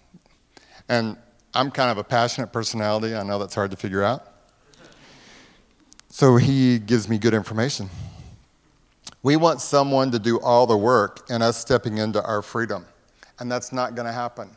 And 0.87 1.17
I'm 1.55 1.71
kind 1.71 1.89
of 1.89 1.97
a 1.97 2.03
passionate 2.03 2.53
personality. 2.53 3.15
I 3.15 3.23
know 3.23 3.39
that's 3.39 3.55
hard 3.55 3.71
to 3.71 3.77
figure 3.77 4.03
out. 4.03 4.31
So 6.09 6.37
he 6.37 6.77
gives 6.77 7.09
me 7.09 7.17
good 7.17 7.33
information. 7.33 7.89
We 9.23 9.35
want 9.35 9.61
someone 9.61 10.11
to 10.11 10.19
do 10.19 10.39
all 10.41 10.67
the 10.67 10.77
work 10.77 11.25
and 11.31 11.41
us 11.41 11.57
stepping 11.57 11.97
into 11.97 12.23
our 12.23 12.43
freedom. 12.43 12.85
And 13.39 13.51
that's 13.51 13.73
not 13.73 13.95
going 13.95 14.05
to 14.05 14.13
happen. 14.13 14.55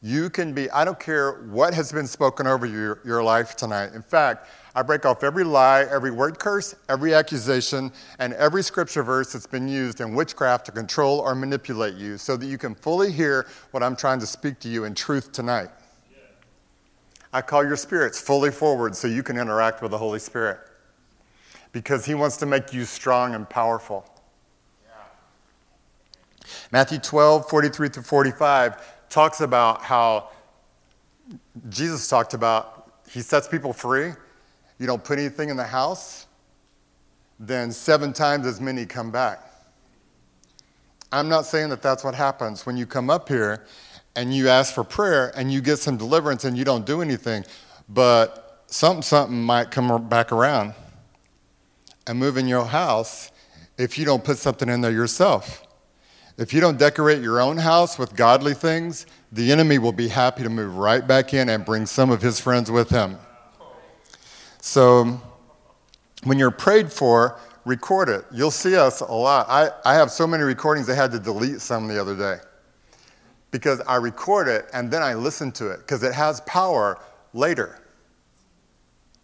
You 0.00 0.30
can 0.30 0.52
be, 0.52 0.70
I 0.70 0.84
don't 0.84 1.00
care 1.00 1.42
what 1.50 1.74
has 1.74 1.90
been 1.90 2.06
spoken 2.06 2.46
over 2.46 2.66
your, 2.66 3.00
your 3.04 3.22
life 3.22 3.56
tonight. 3.56 3.94
In 3.94 4.02
fact, 4.02 4.48
I 4.76 4.82
break 4.82 5.04
off 5.04 5.24
every 5.24 5.42
lie, 5.42 5.86
every 5.90 6.12
word 6.12 6.38
curse, 6.38 6.76
every 6.88 7.14
accusation, 7.14 7.90
and 8.20 8.32
every 8.34 8.62
scripture 8.62 9.02
verse 9.02 9.32
that's 9.32 9.46
been 9.46 9.66
used 9.66 10.00
in 10.00 10.14
witchcraft 10.14 10.66
to 10.66 10.72
control 10.72 11.18
or 11.18 11.34
manipulate 11.34 11.94
you 11.94 12.16
so 12.16 12.36
that 12.36 12.46
you 12.46 12.58
can 12.58 12.76
fully 12.76 13.10
hear 13.10 13.48
what 13.72 13.82
I'm 13.82 13.96
trying 13.96 14.20
to 14.20 14.26
speak 14.26 14.60
to 14.60 14.68
you 14.68 14.84
in 14.84 14.94
truth 14.94 15.32
tonight. 15.32 15.70
I 17.32 17.42
call 17.42 17.64
your 17.64 17.76
spirits 17.76 18.20
fully 18.20 18.52
forward 18.52 18.94
so 18.94 19.08
you 19.08 19.24
can 19.24 19.36
interact 19.36 19.82
with 19.82 19.90
the 19.90 19.98
Holy 19.98 20.20
Spirit 20.20 20.60
because 21.72 22.04
He 22.06 22.14
wants 22.14 22.36
to 22.38 22.46
make 22.46 22.72
you 22.72 22.84
strong 22.84 23.34
and 23.34 23.50
powerful. 23.50 24.08
Matthew 26.70 26.98
12, 26.98 27.48
43 27.50 27.88
through 27.88 28.02
45 28.04 28.97
talks 29.08 29.40
about 29.40 29.82
how 29.82 30.30
Jesus 31.68 32.08
talked 32.08 32.34
about 32.34 32.78
he 33.10 33.20
sets 33.20 33.48
people 33.48 33.72
free. 33.72 34.12
You 34.78 34.86
don't 34.86 35.02
put 35.02 35.18
anything 35.18 35.48
in 35.48 35.56
the 35.56 35.64
house, 35.64 36.26
then 37.40 37.72
seven 37.72 38.12
times 38.12 38.46
as 38.46 38.60
many 38.60 38.86
come 38.86 39.10
back. 39.10 39.44
I'm 41.10 41.28
not 41.28 41.46
saying 41.46 41.70
that 41.70 41.80
that's 41.80 42.04
what 42.04 42.14
happens 42.14 42.66
when 42.66 42.76
you 42.76 42.86
come 42.86 43.08
up 43.08 43.28
here 43.28 43.64
and 44.14 44.34
you 44.34 44.48
ask 44.48 44.74
for 44.74 44.84
prayer 44.84 45.32
and 45.36 45.50
you 45.50 45.60
get 45.60 45.78
some 45.78 45.96
deliverance 45.96 46.44
and 46.44 46.56
you 46.56 46.64
don't 46.64 46.84
do 46.84 47.00
anything, 47.00 47.44
but 47.88 48.62
something, 48.66 49.02
something 49.02 49.42
might 49.42 49.70
come 49.70 50.06
back 50.08 50.32
around 50.32 50.74
and 52.06 52.18
move 52.18 52.36
in 52.36 52.46
your 52.46 52.66
house 52.66 53.30
if 53.78 53.96
you 53.96 54.04
don't 54.04 54.22
put 54.22 54.36
something 54.38 54.68
in 54.68 54.80
there 54.80 54.92
yourself. 54.92 55.66
If 56.38 56.54
you 56.54 56.60
don't 56.60 56.78
decorate 56.78 57.20
your 57.20 57.40
own 57.40 57.56
house 57.56 57.98
with 57.98 58.14
godly 58.14 58.54
things, 58.54 59.06
the 59.32 59.50
enemy 59.50 59.78
will 59.78 59.92
be 59.92 60.06
happy 60.06 60.44
to 60.44 60.48
move 60.48 60.76
right 60.76 61.04
back 61.04 61.34
in 61.34 61.48
and 61.48 61.64
bring 61.64 61.84
some 61.84 62.10
of 62.10 62.22
his 62.22 62.38
friends 62.38 62.70
with 62.70 62.88
him. 62.88 63.18
So, 64.60 65.20
when 66.22 66.38
you're 66.38 66.52
prayed 66.52 66.92
for, 66.92 67.40
record 67.64 68.08
it. 68.08 68.24
You'll 68.32 68.52
see 68.52 68.76
us 68.76 69.00
a 69.00 69.12
lot. 69.12 69.46
I, 69.48 69.70
I 69.84 69.94
have 69.94 70.12
so 70.12 70.28
many 70.28 70.44
recordings, 70.44 70.88
I 70.88 70.94
had 70.94 71.10
to 71.10 71.18
delete 71.18 71.60
some 71.60 71.88
the 71.88 72.00
other 72.00 72.16
day 72.16 72.36
because 73.50 73.80
I 73.88 73.96
record 73.96 74.46
it 74.46 74.66
and 74.72 74.92
then 74.92 75.02
I 75.02 75.14
listen 75.14 75.50
to 75.52 75.70
it 75.70 75.78
because 75.78 76.04
it 76.04 76.14
has 76.14 76.40
power 76.42 77.00
later. 77.32 77.80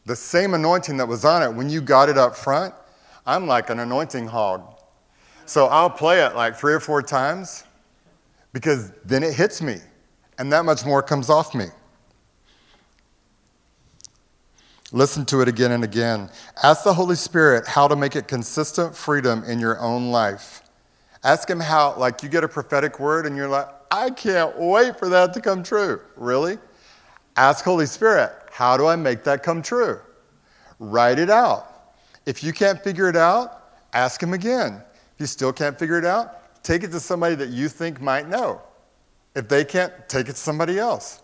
The 0.04 0.16
same 0.16 0.54
anointing 0.54 0.96
that 0.96 1.06
was 1.06 1.24
on 1.24 1.44
it 1.44 1.54
when 1.54 1.70
you 1.70 1.80
got 1.80 2.08
it 2.08 2.18
up 2.18 2.34
front, 2.34 2.74
I'm 3.24 3.46
like 3.46 3.70
an 3.70 3.78
anointing 3.78 4.26
hog. 4.26 4.73
So 5.46 5.66
I'll 5.66 5.90
play 5.90 6.24
it 6.24 6.34
like 6.34 6.56
three 6.56 6.72
or 6.72 6.80
four 6.80 7.02
times 7.02 7.64
because 8.52 8.92
then 9.04 9.22
it 9.22 9.34
hits 9.34 9.60
me 9.60 9.78
and 10.38 10.52
that 10.52 10.64
much 10.64 10.84
more 10.84 11.02
comes 11.02 11.30
off 11.30 11.54
me. 11.54 11.66
Listen 14.92 15.24
to 15.26 15.40
it 15.40 15.48
again 15.48 15.72
and 15.72 15.82
again. 15.82 16.30
Ask 16.62 16.84
the 16.84 16.94
Holy 16.94 17.16
Spirit 17.16 17.66
how 17.66 17.88
to 17.88 17.96
make 17.96 18.14
it 18.14 18.28
consistent 18.28 18.94
freedom 18.94 19.42
in 19.44 19.58
your 19.58 19.80
own 19.80 20.10
life. 20.10 20.62
Ask 21.24 21.50
Him 21.50 21.58
how, 21.58 21.96
like 21.96 22.22
you 22.22 22.28
get 22.28 22.44
a 22.44 22.48
prophetic 22.48 23.00
word 23.00 23.26
and 23.26 23.36
you're 23.36 23.48
like, 23.48 23.66
I 23.90 24.10
can't 24.10 24.56
wait 24.56 24.98
for 24.98 25.08
that 25.08 25.34
to 25.34 25.40
come 25.40 25.62
true. 25.62 26.00
Really? 26.16 26.58
Ask 27.36 27.64
Holy 27.64 27.86
Spirit, 27.86 28.32
how 28.52 28.76
do 28.76 28.86
I 28.86 28.94
make 28.94 29.24
that 29.24 29.42
come 29.42 29.62
true? 29.62 30.00
Write 30.78 31.18
it 31.18 31.30
out. 31.30 31.96
If 32.24 32.44
you 32.44 32.52
can't 32.52 32.82
figure 32.82 33.08
it 33.08 33.16
out, 33.16 33.70
ask 33.92 34.22
Him 34.22 34.32
again. 34.32 34.82
If 35.14 35.20
you 35.20 35.26
still 35.26 35.52
can't 35.52 35.78
figure 35.78 35.98
it 35.98 36.04
out, 36.04 36.62
take 36.62 36.82
it 36.82 36.90
to 36.90 37.00
somebody 37.00 37.34
that 37.36 37.50
you 37.50 37.68
think 37.68 38.00
might 38.00 38.28
know. 38.28 38.60
If 39.34 39.48
they 39.48 39.64
can't, 39.64 39.92
take 40.08 40.28
it 40.28 40.32
to 40.32 40.38
somebody 40.38 40.78
else. 40.78 41.22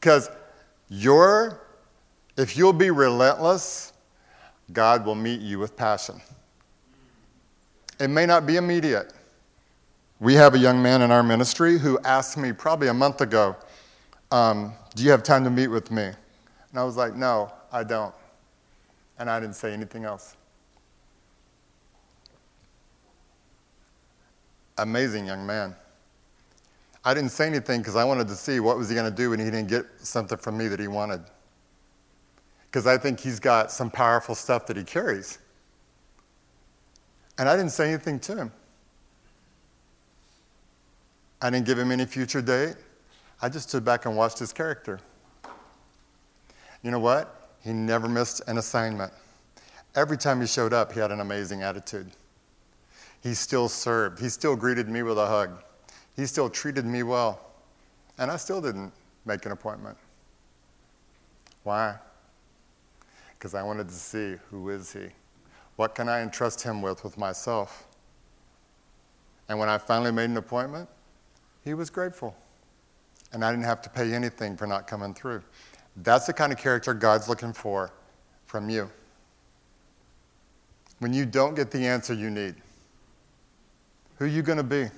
Because 0.00 0.30
your, 0.88 1.60
if 2.36 2.56
you'll 2.56 2.72
be 2.72 2.90
relentless, 2.90 3.92
God 4.72 5.04
will 5.04 5.14
meet 5.14 5.40
you 5.40 5.58
with 5.58 5.76
passion. 5.76 6.20
It 8.00 8.08
may 8.08 8.26
not 8.26 8.46
be 8.46 8.56
immediate, 8.56 9.12
We 10.20 10.34
have 10.34 10.54
a 10.54 10.58
young 10.58 10.82
man 10.82 11.02
in 11.02 11.10
our 11.10 11.22
ministry 11.22 11.78
who 11.78 11.98
asked 12.00 12.36
me 12.36 12.52
probably 12.52 12.88
a 12.88 12.94
month 12.94 13.20
ago, 13.20 13.56
um, 14.30 14.72
Do 14.94 15.04
you 15.04 15.10
have 15.10 15.22
time 15.22 15.44
to 15.44 15.50
meet 15.50 15.68
with 15.68 15.90
me? 15.90 16.02
And 16.02 16.78
I 16.78 16.84
was 16.84 16.96
like, 16.96 17.14
No, 17.14 17.52
I 17.72 17.84
don't. 17.84 18.14
And 19.18 19.28
I 19.28 19.40
didn't 19.40 19.56
say 19.56 19.72
anything 19.72 20.04
else. 20.04 20.36
Amazing 24.78 25.26
young 25.26 25.44
man. 25.44 25.74
I 27.04 27.14
didn't 27.14 27.30
say 27.30 27.46
anything 27.46 27.80
because 27.80 27.96
I 27.96 28.04
wanted 28.04 28.28
to 28.28 28.34
see 28.34 28.60
what 28.60 28.76
was 28.76 28.88
he 28.88 28.94
going 28.94 29.10
to 29.10 29.16
do 29.16 29.30
when 29.30 29.38
he 29.38 29.46
didn't 29.46 29.68
get 29.68 29.86
something 29.98 30.38
from 30.38 30.56
me 30.58 30.68
that 30.68 30.78
he 30.78 30.88
wanted. 30.88 31.22
Because 32.70 32.86
I 32.86 32.98
think 32.98 33.18
he's 33.18 33.40
got 33.40 33.72
some 33.72 33.90
powerful 33.90 34.34
stuff 34.34 34.66
that 34.66 34.76
he 34.76 34.84
carries. 34.84 35.38
And 37.38 37.48
I 37.48 37.56
didn't 37.56 37.72
say 37.72 37.88
anything 37.88 38.18
to 38.20 38.36
him. 38.36 38.52
I 41.40 41.50
didn't 41.50 41.66
give 41.66 41.78
him 41.78 41.92
any 41.92 42.04
future 42.04 42.42
date. 42.42 42.74
I 43.40 43.48
just 43.48 43.68
stood 43.68 43.84
back 43.84 44.06
and 44.06 44.16
watched 44.16 44.38
his 44.38 44.52
character. 44.52 44.98
You 46.82 46.90
know 46.90 46.98
what? 46.98 47.52
He 47.64 47.72
never 47.72 48.08
missed 48.08 48.42
an 48.48 48.58
assignment. 48.58 49.12
Every 49.94 50.16
time 50.16 50.40
he 50.40 50.46
showed 50.46 50.72
up, 50.72 50.92
he 50.92 51.00
had 51.00 51.12
an 51.12 51.20
amazing 51.20 51.62
attitude. 51.62 52.10
He 53.22 53.34
still 53.34 53.68
served. 53.68 54.20
He 54.20 54.28
still 54.28 54.56
greeted 54.56 54.88
me 54.88 55.02
with 55.02 55.18
a 55.18 55.26
hug. 55.26 55.62
He 56.16 56.26
still 56.26 56.48
treated 56.48 56.84
me 56.84 57.02
well. 57.02 57.40
And 58.18 58.30
I 58.30 58.36
still 58.36 58.60
didn't 58.60 58.92
make 59.24 59.46
an 59.46 59.52
appointment. 59.52 59.96
Why? 61.62 61.96
Because 63.38 63.54
I 63.54 63.62
wanted 63.62 63.88
to 63.88 63.94
see 63.94 64.36
who 64.50 64.70
is 64.70 64.92
he? 64.92 65.08
What 65.76 65.94
can 65.94 66.08
I 66.08 66.22
entrust 66.22 66.62
him 66.62 66.82
with 66.82 67.04
with 67.04 67.16
myself? 67.16 67.86
And 69.48 69.58
when 69.58 69.68
I 69.68 69.78
finally 69.78 70.10
made 70.10 70.30
an 70.30 70.36
appointment, 70.36 70.88
he 71.64 71.74
was 71.74 71.90
grateful. 71.90 72.36
And 73.32 73.44
I 73.44 73.50
didn't 73.50 73.64
have 73.64 73.82
to 73.82 73.90
pay 73.90 74.12
anything 74.12 74.56
for 74.56 74.66
not 74.66 74.86
coming 74.86 75.14
through. 75.14 75.42
That's 75.98 76.26
the 76.26 76.32
kind 76.32 76.52
of 76.52 76.58
character 76.58 76.94
God's 76.94 77.28
looking 77.28 77.52
for 77.52 77.92
from 78.46 78.68
you. 78.68 78.90
When 80.98 81.12
you 81.12 81.26
don't 81.26 81.54
get 81.54 81.70
the 81.70 81.86
answer 81.86 82.14
you 82.14 82.30
need, 82.30 82.56
who 84.18 84.24
are 84.24 84.28
you 84.28 84.42
going 84.42 84.58
to 84.58 84.64
be? 84.64 84.88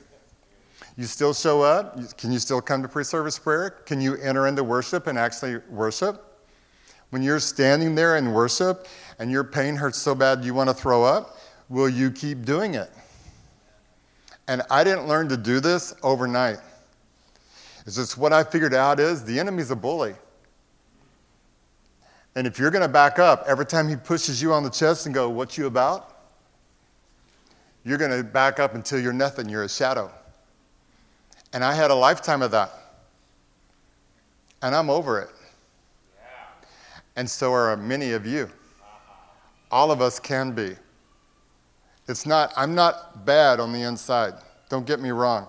You 0.96 1.04
still 1.04 1.34
show 1.34 1.62
up? 1.62 2.16
Can 2.16 2.32
you 2.32 2.38
still 2.38 2.60
come 2.60 2.82
to 2.82 2.88
pre 2.88 3.04
service 3.04 3.38
prayer? 3.38 3.70
Can 3.70 4.00
you 4.00 4.16
enter 4.16 4.46
into 4.46 4.64
worship 4.64 5.06
and 5.06 5.18
actually 5.18 5.58
worship? 5.68 6.26
When 7.10 7.22
you're 7.22 7.40
standing 7.40 7.94
there 7.94 8.16
in 8.16 8.32
worship 8.32 8.86
and 9.18 9.30
your 9.30 9.44
pain 9.44 9.76
hurts 9.76 9.98
so 9.98 10.14
bad 10.14 10.44
you 10.44 10.54
want 10.54 10.70
to 10.70 10.74
throw 10.74 11.04
up, 11.04 11.38
will 11.68 11.88
you 11.88 12.10
keep 12.10 12.44
doing 12.44 12.74
it? 12.74 12.90
And 14.48 14.62
I 14.70 14.84
didn't 14.84 15.06
learn 15.06 15.28
to 15.28 15.36
do 15.36 15.60
this 15.60 15.94
overnight. 16.02 16.58
It's 17.86 17.96
just 17.96 18.16
what 18.16 18.32
I 18.32 18.42
figured 18.42 18.74
out 18.74 19.00
is 19.00 19.24
the 19.24 19.38
enemy's 19.38 19.70
a 19.70 19.76
bully. 19.76 20.14
And 22.36 22.46
if 22.46 22.58
you're 22.58 22.70
going 22.70 22.82
to 22.82 22.88
back 22.88 23.18
up 23.18 23.44
every 23.46 23.66
time 23.66 23.88
he 23.88 23.96
pushes 23.96 24.40
you 24.40 24.52
on 24.52 24.62
the 24.62 24.70
chest 24.70 25.06
and 25.06 25.14
go, 25.14 25.28
What 25.28 25.58
you 25.58 25.66
about? 25.66 26.19
You're 27.84 27.98
going 27.98 28.10
to 28.10 28.22
back 28.22 28.60
up 28.60 28.74
until 28.74 29.00
you're 29.00 29.12
nothing, 29.12 29.48
you're 29.48 29.64
a 29.64 29.68
shadow. 29.68 30.10
And 31.52 31.64
I 31.64 31.74
had 31.74 31.90
a 31.90 31.94
lifetime 31.94 32.42
of 32.42 32.50
that. 32.50 32.70
And 34.62 34.74
I'm 34.74 34.90
over 34.90 35.20
it. 35.20 35.30
And 37.16 37.28
so 37.28 37.52
are 37.52 37.76
many 37.76 38.12
of 38.12 38.26
you. 38.26 38.48
All 39.70 39.90
of 39.90 40.00
us 40.00 40.18
can 40.18 40.52
be. 40.52 40.76
It's 42.08 42.26
not, 42.26 42.52
I'm 42.56 42.74
not 42.74 43.24
bad 43.24 43.60
on 43.60 43.72
the 43.72 43.82
inside. 43.82 44.34
Don't 44.68 44.86
get 44.86 45.00
me 45.00 45.10
wrong. 45.10 45.46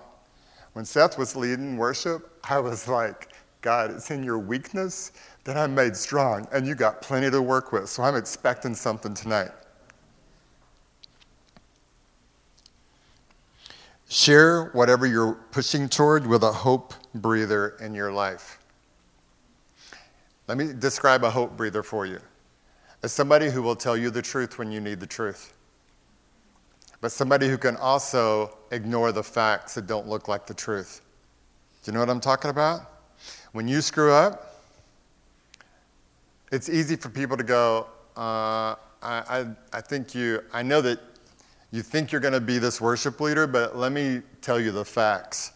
When 0.74 0.84
Seth 0.84 1.18
was 1.18 1.36
leading 1.36 1.76
worship, 1.76 2.40
I 2.48 2.58
was 2.58 2.88
like, 2.88 3.28
God, 3.60 3.90
it's 3.90 4.10
in 4.10 4.24
your 4.24 4.38
weakness 4.38 5.12
that 5.44 5.56
I'm 5.56 5.74
made 5.74 5.96
strong, 5.96 6.46
and 6.52 6.66
you 6.66 6.74
got 6.74 7.02
plenty 7.02 7.30
to 7.30 7.42
work 7.42 7.72
with. 7.72 7.88
So 7.88 8.02
I'm 8.02 8.16
expecting 8.16 8.74
something 8.74 9.14
tonight. 9.14 9.50
Share 14.12 14.64
whatever 14.74 15.06
you're 15.06 15.32
pushing 15.52 15.88
toward 15.88 16.26
with 16.26 16.42
a 16.44 16.52
hope 16.52 16.92
breather 17.14 17.78
in 17.80 17.94
your 17.94 18.12
life. 18.12 18.58
Let 20.46 20.58
me 20.58 20.74
describe 20.78 21.24
a 21.24 21.30
hope 21.30 21.56
breather 21.56 21.82
for 21.82 22.04
you 22.04 22.20
as 23.02 23.10
somebody 23.10 23.48
who 23.48 23.62
will 23.62 23.74
tell 23.74 23.96
you 23.96 24.10
the 24.10 24.20
truth 24.20 24.58
when 24.58 24.70
you 24.70 24.82
need 24.82 25.00
the 25.00 25.06
truth, 25.06 25.54
but 27.00 27.10
somebody 27.10 27.48
who 27.48 27.56
can 27.56 27.74
also 27.76 28.58
ignore 28.70 29.12
the 29.12 29.22
facts 29.22 29.76
that 29.76 29.86
don't 29.86 30.06
look 30.06 30.28
like 30.28 30.46
the 30.46 30.52
truth. 30.52 31.00
Do 31.82 31.90
you 31.90 31.94
know 31.94 32.00
what 32.00 32.10
I'm 32.10 32.20
talking 32.20 32.50
about? 32.50 32.82
When 33.52 33.66
you 33.66 33.80
screw 33.80 34.12
up, 34.12 34.60
it's 36.52 36.68
easy 36.68 36.96
for 36.96 37.08
people 37.08 37.38
to 37.38 37.44
go, 37.44 37.86
uh, 38.14 38.74
I, 38.74 38.76
I, 39.02 39.46
I 39.72 39.80
think 39.80 40.14
you, 40.14 40.42
I 40.52 40.62
know 40.62 40.82
that 40.82 41.00
you 41.72 41.80
think 41.80 42.12
you're 42.12 42.20
going 42.20 42.34
to 42.34 42.40
be 42.40 42.58
this 42.58 42.80
worship 42.80 43.18
leader, 43.18 43.46
but 43.46 43.76
let 43.76 43.92
me 43.92 44.20
tell 44.42 44.60
you 44.60 44.70
the 44.70 44.84
facts. 44.84 45.52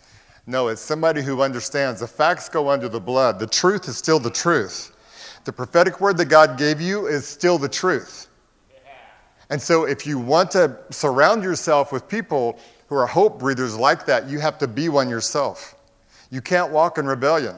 No, 0.46 0.68
it's 0.68 0.81
somebody 0.81 1.22
who 1.22 1.42
understands 1.42 2.00
the 2.00 2.07
facts 2.07 2.48
go 2.48 2.70
under 2.70 2.88
the 2.88 3.00
blood. 3.00 3.38
The 3.38 3.46
truth 3.46 3.87
is 3.87 3.98
still 3.98 4.18
the 4.18 4.31
truth. 4.31 4.96
The 5.44 5.52
prophetic 5.52 6.00
word 6.00 6.16
that 6.16 6.26
God 6.26 6.57
gave 6.57 6.81
you 6.81 7.07
is 7.07 7.26
still 7.26 7.59
the 7.59 7.68
truth. 7.68 8.29
And 9.50 9.61
so, 9.61 9.85
if 9.85 10.07
you 10.07 10.18
want 10.18 10.50
to 10.52 10.76
surround 10.90 11.44
yourself 11.44 11.92
with 11.92 12.09
people 12.09 12.59
who 12.88 12.96
are 12.96 13.07
hope 13.07 13.38
breathers 13.38 13.76
like 13.76 14.07
that, 14.07 14.26
you 14.26 14.40
have 14.40 14.59
to 14.59 14.66
be 14.66 14.88
one 14.88 15.09
yourself. 15.09 15.76
You 16.31 16.40
can't 16.40 16.72
walk 16.72 16.98
in 16.98 17.07
rebellion. 17.07 17.57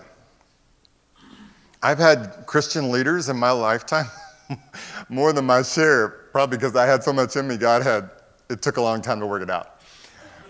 I've 1.83 1.99
had 1.99 2.45
Christian 2.47 2.91
leaders 2.91 3.29
in 3.29 3.37
my 3.39 3.53
lifetime, 3.53 4.07
more 5.09 5.33
than 5.33 5.47
my 5.47 5.63
share, 5.63 6.09
probably 6.33 6.59
because 6.59 6.77
I 6.77 6.87
had 6.87 7.03
so 7.05 7.13
much 7.13 7.37
in 7.37 7.47
me, 7.49 7.57
God 7.57 7.83
had 7.83 8.11
it 8.49 8.63
took 8.63 8.77
a 8.77 8.81
long 8.81 9.03
time 9.03 9.21
to 9.21 9.27
work 9.27 9.43
it 9.43 9.51
out. 9.51 9.81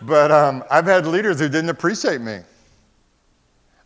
But 0.03 0.31
um, 0.31 0.65
I've 0.71 0.87
had 0.87 1.07
leaders 1.07 1.41
who 1.41 1.49
didn't 1.49 1.71
appreciate 1.71 2.21
me. 2.21 2.41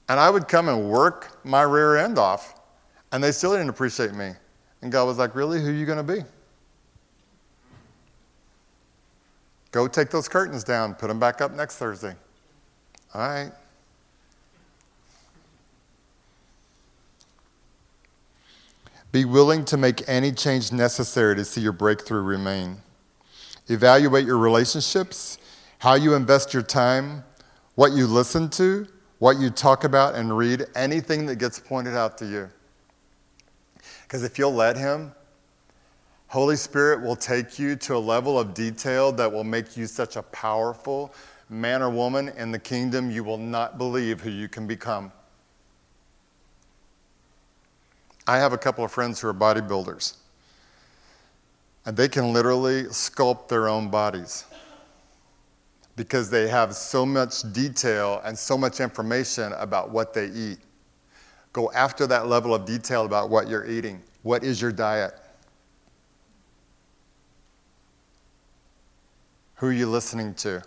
And 0.08 0.20
I 0.20 0.28
would 0.28 0.48
come 0.48 0.68
and 0.68 0.90
work 0.90 1.38
my 1.44 1.62
rear 1.62 1.96
end 1.96 2.18
off, 2.18 2.60
and 3.12 3.22
they 3.22 3.32
still 3.32 3.52
didn't 3.52 3.70
appreciate 3.70 4.12
me. 4.12 4.32
And 4.82 4.92
God 4.92 5.06
was 5.06 5.18
like, 5.18 5.34
Really? 5.34 5.60
Who 5.60 5.68
are 5.68 5.72
you 5.72 5.86
going 5.86 6.04
to 6.04 6.14
be? 6.14 6.22
Go 9.70 9.88
take 9.88 10.10
those 10.10 10.28
curtains 10.28 10.64
down, 10.64 10.94
put 10.94 11.08
them 11.08 11.18
back 11.18 11.40
up 11.40 11.52
next 11.52 11.78
Thursday. 11.78 12.14
All 13.14 13.22
right. 13.22 13.52
Be 19.12 19.24
willing 19.24 19.64
to 19.66 19.76
make 19.76 20.06
any 20.08 20.32
change 20.32 20.72
necessary 20.72 21.36
to 21.36 21.44
see 21.44 21.60
your 21.60 21.72
breakthrough 21.72 22.22
remain. 22.22 22.78
Evaluate 23.68 24.26
your 24.26 24.38
relationships, 24.38 25.38
how 25.78 25.94
you 25.94 26.14
invest 26.14 26.52
your 26.52 26.62
time, 26.62 27.24
what 27.74 27.92
you 27.92 28.06
listen 28.06 28.48
to, 28.50 28.86
what 29.18 29.38
you 29.38 29.50
talk 29.50 29.84
about 29.84 30.14
and 30.14 30.36
read, 30.36 30.66
anything 30.74 31.26
that 31.26 31.36
gets 31.36 31.58
pointed 31.58 31.94
out 31.94 32.18
to 32.18 32.26
you. 32.26 32.50
Because 34.02 34.24
if 34.24 34.38
you'll 34.38 34.54
let 34.54 34.76
Him, 34.76 35.12
Holy 36.26 36.56
Spirit 36.56 37.02
will 37.02 37.16
take 37.16 37.58
you 37.58 37.76
to 37.76 37.94
a 37.94 37.98
level 37.98 38.38
of 38.38 38.54
detail 38.54 39.12
that 39.12 39.30
will 39.30 39.44
make 39.44 39.76
you 39.76 39.86
such 39.86 40.16
a 40.16 40.22
powerful 40.22 41.14
man 41.48 41.82
or 41.82 41.90
woman 41.90 42.30
in 42.30 42.50
the 42.50 42.58
kingdom, 42.58 43.10
you 43.10 43.22
will 43.22 43.38
not 43.38 43.78
believe 43.78 44.20
who 44.20 44.30
you 44.30 44.48
can 44.48 44.66
become. 44.66 45.12
I 48.26 48.38
have 48.38 48.52
a 48.52 48.58
couple 48.58 48.84
of 48.84 48.90
friends 48.90 49.20
who 49.20 49.28
are 49.28 49.34
bodybuilders. 49.34 50.16
And 51.84 51.96
they 51.96 52.08
can 52.08 52.32
literally 52.32 52.84
sculpt 52.84 53.48
their 53.48 53.68
own 53.68 53.88
bodies 53.88 54.44
because 55.96 56.30
they 56.30 56.48
have 56.48 56.74
so 56.74 57.04
much 57.04 57.42
detail 57.52 58.20
and 58.24 58.38
so 58.38 58.56
much 58.56 58.80
information 58.80 59.52
about 59.54 59.90
what 59.90 60.14
they 60.14 60.26
eat. 60.26 60.58
Go 61.52 61.70
after 61.72 62.06
that 62.06 62.28
level 62.28 62.54
of 62.54 62.64
detail 62.64 63.04
about 63.04 63.30
what 63.30 63.48
you're 63.48 63.66
eating. 63.66 64.02
What 64.22 64.44
is 64.44 64.62
your 64.62 64.72
diet? 64.72 65.12
Who 69.56 69.66
are 69.68 69.72
you 69.72 69.86
listening 69.86 70.34
to? 70.34 70.62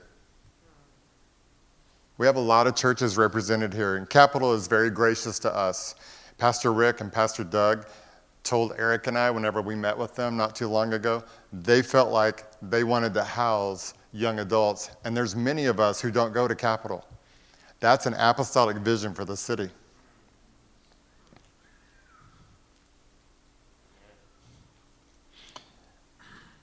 We 2.18 2.26
have 2.26 2.38
a 2.38 2.42
lot 2.42 2.66
of 2.66 2.76
churches 2.76 3.18
represented 3.18 3.74
here, 3.74 3.98
and 3.98 4.10
Capital 4.10 4.54
is 4.54 4.68
very 4.68 4.90
gracious 4.90 5.38
to 5.40 5.54
us. 5.54 5.96
Pastor 6.38 6.72
Rick 6.72 7.02
and 7.02 7.12
Pastor 7.12 7.44
Doug, 7.44 7.88
told 8.46 8.74
Eric 8.78 9.08
and 9.08 9.18
I 9.18 9.32
whenever 9.32 9.62
we 9.62 9.76
met 9.76 9.98
with 9.98 10.16
them 10.16 10.38
not 10.38 10.56
too 10.56 10.68
long 10.68 10.94
ago, 10.94 11.24
they 11.52 11.82
felt 11.82 12.12
like 12.12 12.46
they 12.62 12.84
wanted 12.84 13.14
to 13.16 13.24
house 13.24 13.96
young 14.14 14.40
adults. 14.40 14.92
And 15.04 15.18
there's 15.18 15.36
many 15.36 15.66
of 15.66 15.80
us 15.80 16.00
who 16.00 16.12
don't 16.12 16.34
go 16.34 16.48
to 16.48 16.56
Capital. 16.56 17.06
That's 17.80 18.06
an 18.06 18.14
apostolic 18.14 18.78
vision 18.78 19.14
for 19.14 19.26
the 19.26 19.36
city. 19.36 19.70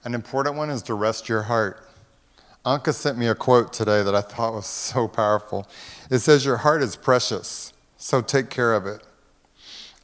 An 0.05 0.15
important 0.15 0.57
one 0.57 0.71
is 0.71 0.83
to 0.83 0.95
rest 0.95 1.29
your 1.29 1.43
heart. 1.43 1.89
Anka 2.65 2.95
sent 2.95 3.19
me 3.19 3.27
a 3.27 3.35
quote 3.35 3.73
today 3.73 4.03
that 4.03 4.15
I 4.15 4.21
thought 4.21 4.55
was 4.55 4.67
so 4.67 5.07
powerful. 5.09 5.69
It 6.11 6.21
says, 6.21 6.45
Your 6.45 6.59
heart 6.59 6.83
is 6.83 6.97
precious, 6.97 7.73
so 7.97 8.21
take 8.21 8.51
care 8.51 8.75
of 8.75 8.87
it. 8.87 9.03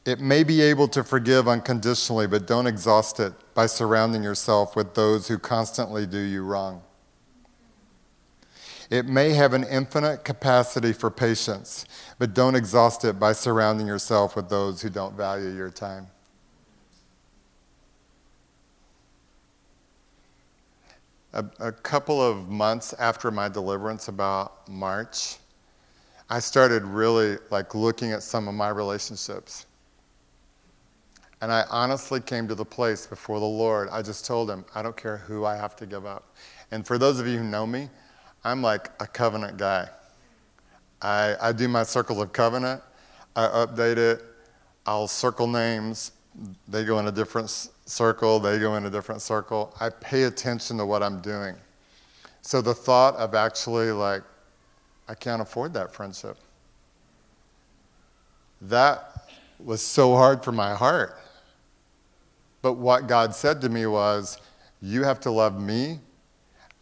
It 0.09 0.19
may 0.19 0.43
be 0.43 0.59
able 0.61 0.87
to 0.87 1.03
forgive 1.03 1.47
unconditionally, 1.47 2.25
but 2.25 2.47
don't 2.47 2.65
exhaust 2.65 3.19
it 3.19 3.31
by 3.53 3.67
surrounding 3.67 4.23
yourself 4.23 4.75
with 4.75 4.95
those 4.95 5.27
who 5.27 5.37
constantly 5.37 6.07
do 6.07 6.17
you 6.17 6.43
wrong. 6.43 6.81
It 8.89 9.05
may 9.05 9.33
have 9.33 9.53
an 9.53 9.65
infinite 9.65 10.23
capacity 10.23 10.93
for 10.93 11.11
patience, 11.11 11.85
but 12.17 12.33
don't 12.33 12.55
exhaust 12.55 13.05
it 13.05 13.19
by 13.19 13.33
surrounding 13.33 13.85
yourself 13.85 14.35
with 14.35 14.49
those 14.49 14.81
who 14.81 14.89
don't 14.89 15.15
value 15.15 15.51
your 15.51 15.69
time. 15.69 16.07
A, 21.33 21.45
a, 21.59 21.71
couple 21.71 22.19
of 22.19 22.49
months 22.49 22.93
after 22.93 23.29
my 23.29 23.47
deliverance, 23.47 24.07
about 24.07 24.67
March, 24.67 25.37
I 26.31 26.39
started 26.39 26.81
really 26.81 27.37
like 27.51 27.75
looking 27.75 28.11
at 28.11 28.23
some 28.23 28.47
of 28.47 28.55
my 28.55 28.69
relationships. 28.69 29.67
And 31.41 31.51
I 31.51 31.63
honestly 31.69 32.19
came 32.19 32.47
to 32.49 32.55
the 32.55 32.65
place 32.65 33.07
before 33.07 33.39
the 33.39 33.45
Lord. 33.45 33.87
I 33.91 34.01
just 34.01 34.25
told 34.25 34.49
him, 34.49 34.65
I 34.75 34.81
don't 34.81 34.97
care 34.97 35.17
who 35.17 35.45
I 35.45 35.55
have 35.55 35.75
to 35.77 35.85
give 35.85 36.05
up. 36.05 36.35
And 36.71 36.85
for 36.85 36.97
those 36.97 37.19
of 37.19 37.27
you 37.27 37.37
who 37.37 37.43
know 37.43 37.65
me, 37.65 37.89
I'm 38.43 38.61
like 38.61 38.89
a 38.99 39.07
covenant 39.07 39.57
guy. 39.57 39.87
I, 41.01 41.35
I 41.41 41.51
do 41.53 41.67
my 41.67 41.83
circles 41.83 42.21
of 42.21 42.33
covenant, 42.33 42.81
I 43.35 43.47
update 43.47 43.97
it, 43.97 44.21
I'll 44.85 45.07
circle 45.07 45.47
names, 45.47 46.11
they 46.67 46.83
go 46.83 46.99
in 46.99 47.07
a 47.07 47.11
different 47.11 47.49
circle, 47.85 48.39
they 48.39 48.59
go 48.59 48.75
in 48.75 48.85
a 48.85 48.89
different 48.89 49.21
circle. 49.21 49.73
I 49.79 49.89
pay 49.89 50.23
attention 50.23 50.77
to 50.77 50.85
what 50.85 51.01
I'm 51.01 51.21
doing. 51.21 51.55
So 52.41 52.61
the 52.61 52.73
thought 52.73 53.15
of 53.15 53.33
actually, 53.33 53.91
like, 53.91 54.23
I 55.07 55.15
can't 55.15 55.41
afford 55.41 55.73
that 55.73 55.93
friendship, 55.93 56.37
that 58.61 59.27
was 59.57 59.81
so 59.81 60.15
hard 60.15 60.43
for 60.43 60.51
my 60.51 60.73
heart. 60.73 61.17
But 62.61 62.73
what 62.73 63.07
God 63.07 63.33
said 63.33 63.61
to 63.61 63.69
me 63.69 63.85
was, 63.85 64.37
You 64.81 65.03
have 65.03 65.19
to 65.21 65.31
love 65.31 65.59
me 65.59 65.99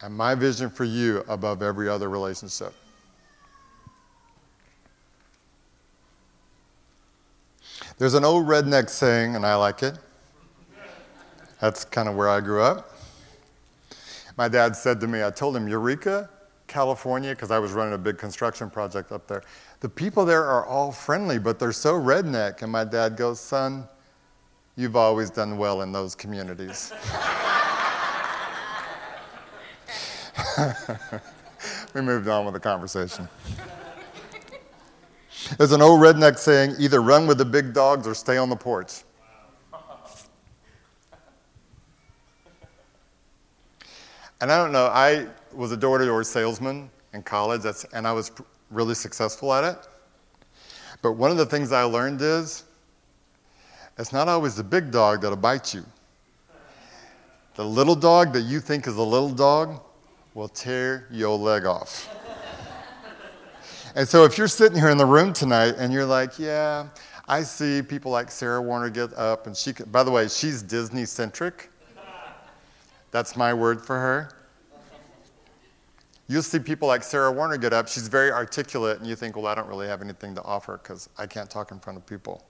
and 0.00 0.14
my 0.14 0.34
vision 0.34 0.70
for 0.70 0.84
you 0.84 1.24
above 1.28 1.62
every 1.62 1.88
other 1.88 2.08
relationship. 2.08 2.72
There's 7.98 8.14
an 8.14 8.24
old 8.24 8.46
redneck 8.46 8.88
saying, 8.88 9.34
and 9.34 9.44
I 9.44 9.56
like 9.56 9.82
it. 9.82 9.98
That's 11.60 11.84
kind 11.84 12.08
of 12.08 12.14
where 12.14 12.28
I 12.28 12.40
grew 12.40 12.62
up. 12.62 12.92
My 14.36 14.46
dad 14.46 14.76
said 14.76 15.00
to 15.00 15.08
me, 15.08 15.24
I 15.24 15.30
told 15.30 15.56
him, 15.56 15.66
Eureka, 15.66 16.30
California, 16.68 17.30
because 17.30 17.50
I 17.50 17.58
was 17.58 17.72
running 17.72 17.94
a 17.94 17.98
big 17.98 18.16
construction 18.16 18.70
project 18.70 19.10
up 19.10 19.26
there. 19.26 19.42
The 19.80 19.88
people 19.88 20.24
there 20.24 20.44
are 20.44 20.64
all 20.64 20.92
friendly, 20.92 21.40
but 21.40 21.58
they're 21.58 21.72
so 21.72 21.94
redneck. 21.94 22.62
And 22.62 22.70
my 22.70 22.84
dad 22.84 23.16
goes, 23.16 23.40
Son, 23.40 23.88
you've 24.78 24.96
always 24.96 25.28
done 25.28 25.58
well 25.58 25.82
in 25.82 25.90
those 25.90 26.14
communities. 26.14 26.92
we 31.94 32.00
moved 32.00 32.28
on 32.28 32.44
with 32.44 32.54
the 32.54 32.60
conversation. 32.60 33.28
There's 35.56 35.72
an 35.72 35.82
old 35.82 36.00
redneck 36.00 36.38
saying 36.38 36.76
either 36.78 37.02
run 37.02 37.26
with 37.26 37.38
the 37.38 37.44
big 37.44 37.74
dogs 37.74 38.06
or 38.06 38.14
stay 38.14 38.36
on 38.36 38.48
the 38.48 38.56
porch. 38.56 39.02
And 44.40 44.52
I 44.52 44.62
don't 44.62 44.70
know, 44.70 44.86
I 44.86 45.26
was 45.52 45.72
a 45.72 45.76
door 45.76 45.98
to 45.98 46.04
door 46.04 46.22
salesman 46.22 46.88
in 47.14 47.24
college, 47.24 47.64
and 47.92 48.06
I 48.06 48.12
was 48.12 48.30
really 48.70 48.94
successful 48.94 49.52
at 49.52 49.64
it. 49.64 49.88
But 51.02 51.14
one 51.14 51.32
of 51.32 51.36
the 51.36 51.46
things 51.46 51.72
I 51.72 51.82
learned 51.82 52.22
is 52.22 52.62
it's 53.98 54.12
not 54.12 54.28
always 54.28 54.54
the 54.54 54.64
big 54.64 54.90
dog 54.90 55.22
that'll 55.22 55.36
bite 55.36 55.74
you. 55.74 55.84
The 57.56 57.64
little 57.64 57.96
dog 57.96 58.32
that 58.34 58.42
you 58.42 58.60
think 58.60 58.86
is 58.86 58.96
a 58.96 59.02
little 59.02 59.30
dog 59.30 59.80
will 60.34 60.48
tear 60.48 61.08
your 61.10 61.36
leg 61.36 61.66
off. 61.66 62.08
and 63.96 64.08
so 64.08 64.24
if 64.24 64.38
you're 64.38 64.46
sitting 64.46 64.78
here 64.78 64.90
in 64.90 64.98
the 64.98 65.06
room 65.06 65.32
tonight 65.32 65.74
and 65.78 65.92
you're 65.92 66.06
like, 66.06 66.38
yeah, 66.38 66.86
I 67.26 67.42
see 67.42 67.82
people 67.82 68.12
like 68.12 68.30
Sarah 68.30 68.62
Warner 68.62 68.90
get 68.90 69.12
up 69.14 69.48
and 69.48 69.56
she, 69.56 69.72
by 69.72 70.04
the 70.04 70.10
way, 70.10 70.28
she's 70.28 70.62
Disney 70.62 71.04
centric. 71.04 71.70
That's 73.10 73.36
my 73.36 73.52
word 73.52 73.80
for 73.80 73.98
her. 73.98 74.30
You'll 76.28 76.42
see 76.42 76.58
people 76.58 76.86
like 76.86 77.02
Sarah 77.02 77.32
Warner 77.32 77.56
get 77.56 77.72
up. 77.72 77.88
She's 77.88 78.06
very 78.06 78.30
articulate, 78.30 78.98
and 78.98 79.06
you 79.06 79.16
think, 79.16 79.34
well, 79.34 79.46
I 79.46 79.54
don't 79.54 79.66
really 79.66 79.86
have 79.86 80.02
anything 80.02 80.34
to 80.34 80.42
offer 80.42 80.78
because 80.82 81.08
I 81.16 81.26
can't 81.26 81.48
talk 81.48 81.72
in 81.72 81.80
front 81.80 81.96
of 81.96 82.04
people. 82.04 82.44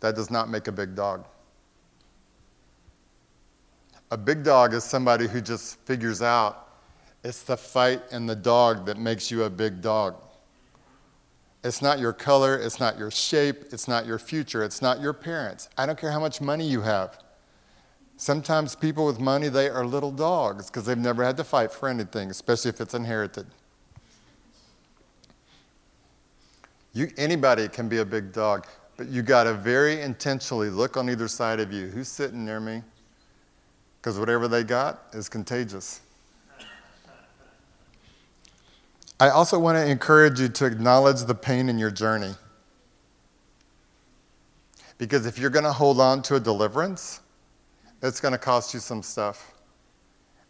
That 0.00 0.14
does 0.14 0.30
not 0.30 0.48
make 0.48 0.68
a 0.68 0.72
big 0.72 0.94
dog. 0.94 1.26
A 4.10 4.16
big 4.16 4.42
dog 4.42 4.72
is 4.72 4.84
somebody 4.84 5.26
who 5.26 5.40
just 5.40 5.78
figures 5.80 6.22
out 6.22 6.68
it's 7.24 7.42
the 7.42 7.56
fight 7.56 8.02
and 8.12 8.28
the 8.28 8.36
dog 8.36 8.86
that 8.86 8.96
makes 8.96 9.30
you 9.30 9.42
a 9.44 9.50
big 9.50 9.80
dog. 9.80 10.14
It's 11.64 11.82
not 11.82 11.98
your 11.98 12.12
color, 12.12 12.56
it's 12.56 12.78
not 12.78 12.96
your 12.96 13.10
shape, 13.10 13.64
it's 13.72 13.88
not 13.88 14.06
your 14.06 14.18
future, 14.18 14.62
it's 14.62 14.80
not 14.80 15.00
your 15.00 15.12
parents. 15.12 15.68
I 15.76 15.86
don't 15.86 15.98
care 15.98 16.12
how 16.12 16.20
much 16.20 16.40
money 16.40 16.66
you 16.66 16.80
have. 16.82 17.18
Sometimes 18.16 18.74
people 18.74 19.04
with 19.04 19.18
money, 19.18 19.48
they 19.48 19.68
are 19.68 19.84
little 19.84 20.12
dogs 20.12 20.66
because 20.66 20.86
they've 20.86 20.96
never 20.96 21.24
had 21.24 21.36
to 21.36 21.44
fight 21.44 21.72
for 21.72 21.88
anything, 21.88 22.30
especially 22.30 22.68
if 22.68 22.80
it's 22.80 22.94
inherited. 22.94 23.46
You, 26.92 27.10
anybody 27.16 27.68
can 27.68 27.88
be 27.88 27.98
a 27.98 28.04
big 28.04 28.32
dog, 28.32 28.66
but 28.98 29.06
you 29.06 29.22
got 29.22 29.44
to 29.44 29.54
very 29.54 30.02
intentionally 30.02 30.68
look 30.68 30.96
on 30.96 31.08
either 31.08 31.28
side 31.28 31.60
of 31.60 31.72
you. 31.72 31.86
Who's 31.86 32.08
sitting 32.08 32.44
near 32.44 32.58
me? 32.58 32.82
Because 34.00 34.18
whatever 34.18 34.48
they 34.48 34.64
got 34.64 35.04
is 35.12 35.28
contagious. 35.28 36.00
I 39.20 39.30
also 39.30 39.58
want 39.58 39.76
to 39.78 39.86
encourage 39.88 40.40
you 40.40 40.48
to 40.48 40.66
acknowledge 40.66 41.22
the 41.22 41.34
pain 41.34 41.68
in 41.68 41.78
your 41.78 41.92
journey. 41.92 42.34
Because 44.98 45.26
if 45.26 45.38
you're 45.38 45.50
going 45.50 45.64
to 45.64 45.72
hold 45.72 46.00
on 46.00 46.20
to 46.22 46.34
a 46.34 46.40
deliverance, 46.40 47.20
it's 48.02 48.20
going 48.20 48.32
to 48.32 48.38
cost 48.38 48.74
you 48.74 48.80
some 48.80 49.04
stuff. 49.04 49.52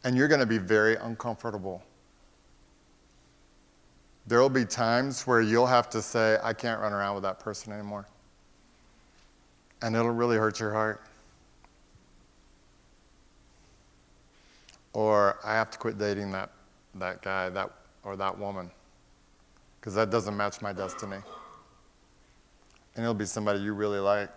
And 0.04 0.16
you're 0.16 0.28
going 0.28 0.40
to 0.40 0.46
be 0.46 0.58
very 0.58 0.96
uncomfortable. 0.96 1.82
There 4.26 4.40
will 4.40 4.48
be 4.48 4.64
times 4.64 5.26
where 5.26 5.42
you'll 5.42 5.66
have 5.66 5.90
to 5.90 6.00
say, 6.00 6.38
I 6.42 6.54
can't 6.54 6.80
run 6.80 6.94
around 6.94 7.14
with 7.14 7.24
that 7.24 7.40
person 7.40 7.74
anymore. 7.74 8.06
And 9.82 9.94
it'll 9.94 10.10
really 10.10 10.36
hurt 10.36 10.58
your 10.58 10.72
heart. 10.72 11.02
Or 14.92 15.38
I 15.44 15.54
have 15.54 15.70
to 15.70 15.78
quit 15.78 15.98
dating 15.98 16.32
that, 16.32 16.50
that 16.96 17.22
guy, 17.22 17.48
that 17.50 17.70
or 18.02 18.16
that 18.16 18.38
woman 18.38 18.70
because 19.80 19.94
that 19.94 20.10
doesn't 20.10 20.36
match 20.36 20.60
my 20.60 20.72
destiny. 20.72 21.18
And 22.94 23.04
it'll 23.04 23.14
be 23.14 23.26
somebody 23.26 23.60
you 23.60 23.74
really 23.74 24.00
like. 24.00 24.30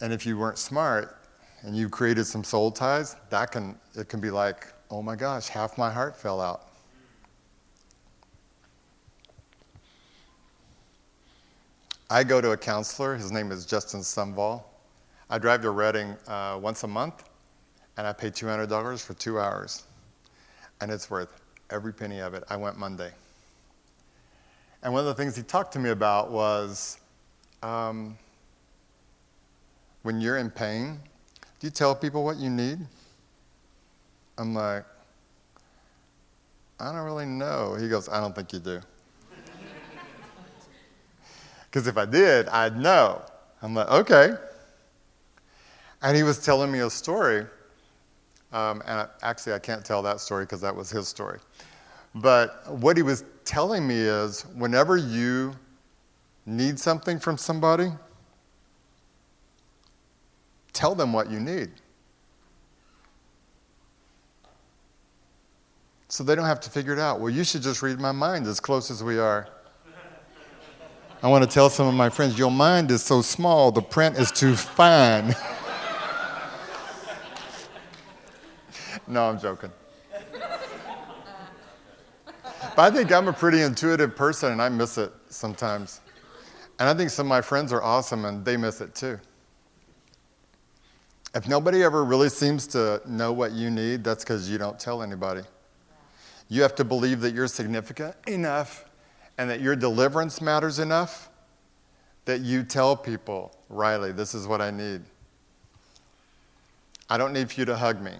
And 0.00 0.12
if 0.12 0.26
you 0.26 0.38
weren't 0.38 0.58
smart 0.58 1.18
and 1.62 1.76
you 1.76 1.88
created 1.88 2.26
some 2.26 2.44
soul 2.44 2.70
ties, 2.70 3.16
that 3.30 3.50
can 3.50 3.78
it 3.96 4.08
can 4.08 4.20
be 4.20 4.30
like, 4.30 4.68
oh 4.90 5.02
my 5.02 5.16
gosh, 5.16 5.48
half 5.48 5.76
my 5.76 5.90
heart 5.90 6.16
fell 6.16 6.40
out. 6.40 6.68
I 12.14 12.22
go 12.22 12.40
to 12.40 12.52
a 12.52 12.56
counselor. 12.56 13.16
His 13.16 13.32
name 13.32 13.50
is 13.50 13.66
Justin 13.66 13.98
Sumval. 13.98 14.62
I 15.28 15.36
drive 15.36 15.62
to 15.62 15.70
Redding 15.70 16.16
uh, 16.28 16.60
once 16.62 16.84
a 16.84 16.86
month, 16.86 17.28
and 17.96 18.06
I 18.06 18.12
pay 18.12 18.30
$200 18.30 19.04
for 19.04 19.14
two 19.14 19.40
hours 19.40 19.82
and 20.80 20.92
it's 20.92 21.10
worth 21.10 21.40
every 21.70 21.92
penny 21.92 22.20
of 22.20 22.32
it. 22.34 22.44
I 22.48 22.56
went 22.56 22.78
Monday. 22.78 23.10
And 24.84 24.92
one 24.92 25.00
of 25.00 25.06
the 25.06 25.14
things 25.14 25.34
he 25.34 25.42
talked 25.42 25.72
to 25.72 25.80
me 25.80 25.90
about 25.90 26.30
was 26.30 26.98
um, 27.64 28.16
when 30.04 30.20
you're 30.20 30.38
in 30.38 30.50
pain, 30.50 31.00
do 31.58 31.66
you 31.66 31.72
tell 31.72 31.96
people 31.96 32.22
what 32.22 32.36
you 32.36 32.48
need? 32.48 32.78
I'm 34.38 34.54
like, 34.54 34.84
I 36.78 36.92
don't 36.92 37.04
really 37.04 37.26
know. 37.26 37.74
He 37.74 37.88
goes, 37.88 38.08
I 38.08 38.20
don't 38.20 38.36
think 38.36 38.52
you 38.52 38.60
do. 38.60 38.80
Because 41.74 41.88
if 41.88 41.98
I 41.98 42.04
did, 42.04 42.46
I'd 42.50 42.78
know. 42.78 43.20
I'm 43.60 43.74
like, 43.74 43.88
okay. 43.88 44.34
And 46.02 46.16
he 46.16 46.22
was 46.22 46.38
telling 46.38 46.70
me 46.70 46.78
a 46.78 46.88
story 46.88 47.46
um, 48.52 48.80
and 48.86 49.08
actually, 49.22 49.54
I 49.54 49.58
can't 49.58 49.84
tell 49.84 50.00
that 50.02 50.20
story 50.20 50.44
because 50.44 50.60
that 50.60 50.76
was 50.76 50.88
his 50.88 51.08
story. 51.08 51.40
But 52.14 52.72
what 52.72 52.96
he 52.96 53.02
was 53.02 53.24
telling 53.44 53.88
me 53.88 53.96
is 53.96 54.42
whenever 54.54 54.96
you 54.96 55.56
need 56.46 56.78
something 56.78 57.18
from 57.18 57.36
somebody, 57.36 57.90
tell 60.72 60.94
them 60.94 61.12
what 61.12 61.28
you 61.28 61.40
need. 61.40 61.72
so 66.06 66.22
they 66.22 66.36
don't 66.36 66.44
have 66.44 66.60
to 66.60 66.70
figure 66.70 66.92
it 66.92 67.00
out. 67.00 67.18
Well, 67.18 67.30
you 67.30 67.42
should 67.42 67.62
just 67.62 67.82
read 67.82 67.98
my 67.98 68.12
mind 68.12 68.46
as 68.46 68.60
close 68.60 68.88
as 68.88 69.02
we 69.02 69.18
are. 69.18 69.48
I 71.24 71.28
want 71.28 71.42
to 71.42 71.48
tell 71.48 71.70
some 71.70 71.86
of 71.86 71.94
my 71.94 72.10
friends, 72.10 72.38
your 72.38 72.50
mind 72.50 72.90
is 72.90 73.02
so 73.02 73.22
small, 73.22 73.72
the 73.72 73.80
print 73.80 74.18
is 74.18 74.30
too 74.30 74.54
fine. 74.54 75.28
no, 79.08 79.30
I'm 79.30 79.40
joking. 79.40 79.70
But 82.76 82.78
I 82.78 82.90
think 82.90 83.10
I'm 83.10 83.26
a 83.28 83.32
pretty 83.32 83.62
intuitive 83.62 84.14
person 84.14 84.52
and 84.52 84.60
I 84.60 84.68
miss 84.68 84.98
it 84.98 85.14
sometimes. 85.30 86.02
And 86.78 86.90
I 86.90 86.92
think 86.92 87.08
some 87.08 87.24
of 87.24 87.30
my 87.30 87.40
friends 87.40 87.72
are 87.72 87.82
awesome 87.82 88.26
and 88.26 88.44
they 88.44 88.58
miss 88.58 88.82
it 88.82 88.94
too. 88.94 89.18
If 91.34 91.48
nobody 91.48 91.82
ever 91.84 92.04
really 92.04 92.28
seems 92.28 92.66
to 92.66 93.00
know 93.06 93.32
what 93.32 93.52
you 93.52 93.70
need, 93.70 94.04
that's 94.04 94.24
because 94.24 94.50
you 94.50 94.58
don't 94.58 94.78
tell 94.78 95.02
anybody. 95.02 95.40
You 96.50 96.60
have 96.60 96.74
to 96.74 96.84
believe 96.84 97.22
that 97.22 97.32
you're 97.32 97.48
significant 97.48 98.14
enough 98.26 98.84
and 99.38 99.50
that 99.50 99.60
your 99.60 99.76
deliverance 99.76 100.40
matters 100.40 100.78
enough 100.78 101.30
that 102.24 102.40
you 102.40 102.62
tell 102.62 102.96
people, 102.96 103.54
Riley, 103.68 104.12
this 104.12 104.34
is 104.34 104.46
what 104.46 104.60
I 104.60 104.70
need. 104.70 105.02
I 107.10 107.18
don't 107.18 107.32
need 107.32 107.50
for 107.50 107.60
you 107.60 107.64
to 107.66 107.76
hug 107.76 108.00
me. 108.00 108.12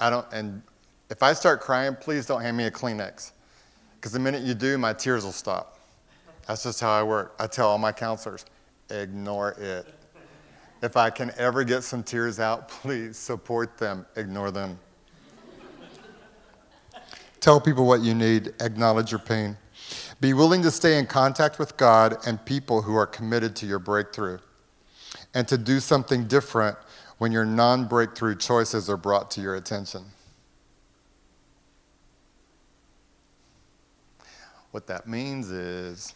I 0.00 0.10
don't, 0.10 0.26
and 0.32 0.62
if 1.10 1.22
I 1.22 1.32
start 1.32 1.60
crying, 1.60 1.94
please 1.94 2.26
don't 2.26 2.40
hand 2.40 2.56
me 2.56 2.64
a 2.64 2.70
Kleenex. 2.70 3.32
Because 3.94 4.12
the 4.12 4.18
minute 4.18 4.42
you 4.42 4.54
do, 4.54 4.78
my 4.78 4.92
tears 4.92 5.24
will 5.24 5.32
stop. 5.32 5.78
That's 6.46 6.62
just 6.62 6.80
how 6.80 6.90
I 6.90 7.02
work. 7.02 7.34
I 7.38 7.46
tell 7.46 7.68
all 7.68 7.78
my 7.78 7.92
counselors, 7.92 8.44
ignore 8.90 9.52
it. 9.52 9.86
If 10.82 10.96
I 10.96 11.10
can 11.10 11.32
ever 11.38 11.64
get 11.64 11.82
some 11.82 12.02
tears 12.02 12.38
out, 12.38 12.68
please 12.68 13.16
support 13.16 13.78
them, 13.78 14.06
ignore 14.16 14.50
them. 14.50 14.78
Tell 17.40 17.60
people 17.60 17.86
what 17.86 18.00
you 18.00 18.14
need, 18.14 18.54
acknowledge 18.60 19.10
your 19.12 19.20
pain. 19.20 19.56
Be 20.20 20.32
willing 20.32 20.62
to 20.62 20.70
stay 20.70 20.98
in 20.98 21.06
contact 21.06 21.58
with 21.58 21.76
God 21.76 22.16
and 22.26 22.42
people 22.44 22.82
who 22.82 22.94
are 22.94 23.06
committed 23.06 23.54
to 23.56 23.66
your 23.66 23.78
breakthrough, 23.78 24.38
and 25.34 25.46
to 25.48 25.58
do 25.58 25.80
something 25.80 26.26
different 26.26 26.76
when 27.18 27.32
your 27.32 27.44
non 27.44 27.86
breakthrough 27.86 28.36
choices 28.36 28.88
are 28.88 28.96
brought 28.96 29.30
to 29.32 29.40
your 29.40 29.56
attention. 29.56 30.04
What 34.70 34.86
that 34.88 35.08
means 35.08 35.50
is 35.50 36.14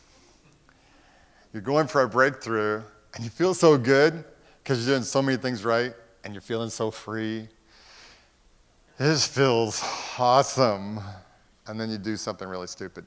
you're 1.52 1.62
going 1.62 1.86
for 1.86 2.02
a 2.02 2.08
breakthrough 2.08 2.82
and 3.14 3.24
you 3.24 3.30
feel 3.30 3.54
so 3.54 3.78
good 3.78 4.24
because 4.62 4.86
you're 4.86 4.96
doing 4.96 5.04
so 5.04 5.22
many 5.22 5.38
things 5.38 5.64
right 5.64 5.94
and 6.24 6.34
you're 6.34 6.42
feeling 6.42 6.68
so 6.68 6.90
free 6.90 7.48
this 9.00 9.26
feels 9.26 9.82
awesome. 10.18 11.00
And 11.66 11.80
then 11.80 11.88
you 11.88 11.96
do 11.96 12.18
something 12.18 12.46
really 12.46 12.66
stupid. 12.66 13.06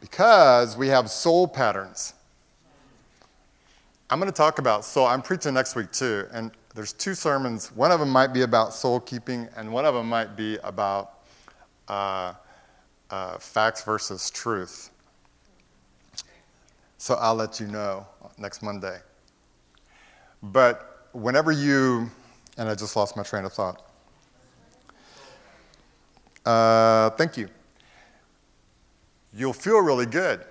Because 0.00 0.76
we 0.76 0.88
have 0.88 1.10
soul 1.10 1.46
patterns. 1.46 2.14
I'm 4.08 4.18
going 4.18 4.30
to 4.30 4.36
talk 4.36 4.58
about 4.58 4.84
soul. 4.84 5.06
I'm 5.06 5.22
preaching 5.22 5.54
next 5.54 5.76
week 5.76 5.92
too. 5.92 6.26
And 6.32 6.50
there's 6.74 6.92
two 6.92 7.14
sermons. 7.14 7.70
One 7.72 7.92
of 7.92 8.00
them 8.00 8.10
might 8.10 8.32
be 8.32 8.42
about 8.42 8.72
soul 8.74 9.00
keeping, 9.00 9.48
and 9.56 9.72
one 9.72 9.84
of 9.84 9.94
them 9.94 10.08
might 10.08 10.36
be 10.36 10.56
about 10.64 11.20
uh, 11.88 12.34
uh, 13.10 13.38
facts 13.38 13.84
versus 13.84 14.30
truth. 14.30 14.90
So 16.98 17.14
I'll 17.14 17.34
let 17.34 17.60
you 17.60 17.66
know 17.66 18.06
next 18.38 18.62
Monday. 18.62 18.98
But 20.42 21.08
whenever 21.12 21.52
you, 21.52 22.10
and 22.56 22.68
I 22.68 22.74
just 22.74 22.96
lost 22.96 23.16
my 23.16 23.22
train 23.22 23.44
of 23.44 23.52
thought. 23.52 23.86
Uh, 26.44 27.10
thank 27.10 27.36
you. 27.36 27.48
You'll 29.32 29.52
feel 29.52 29.80
really 29.80 30.06
good. 30.06 30.44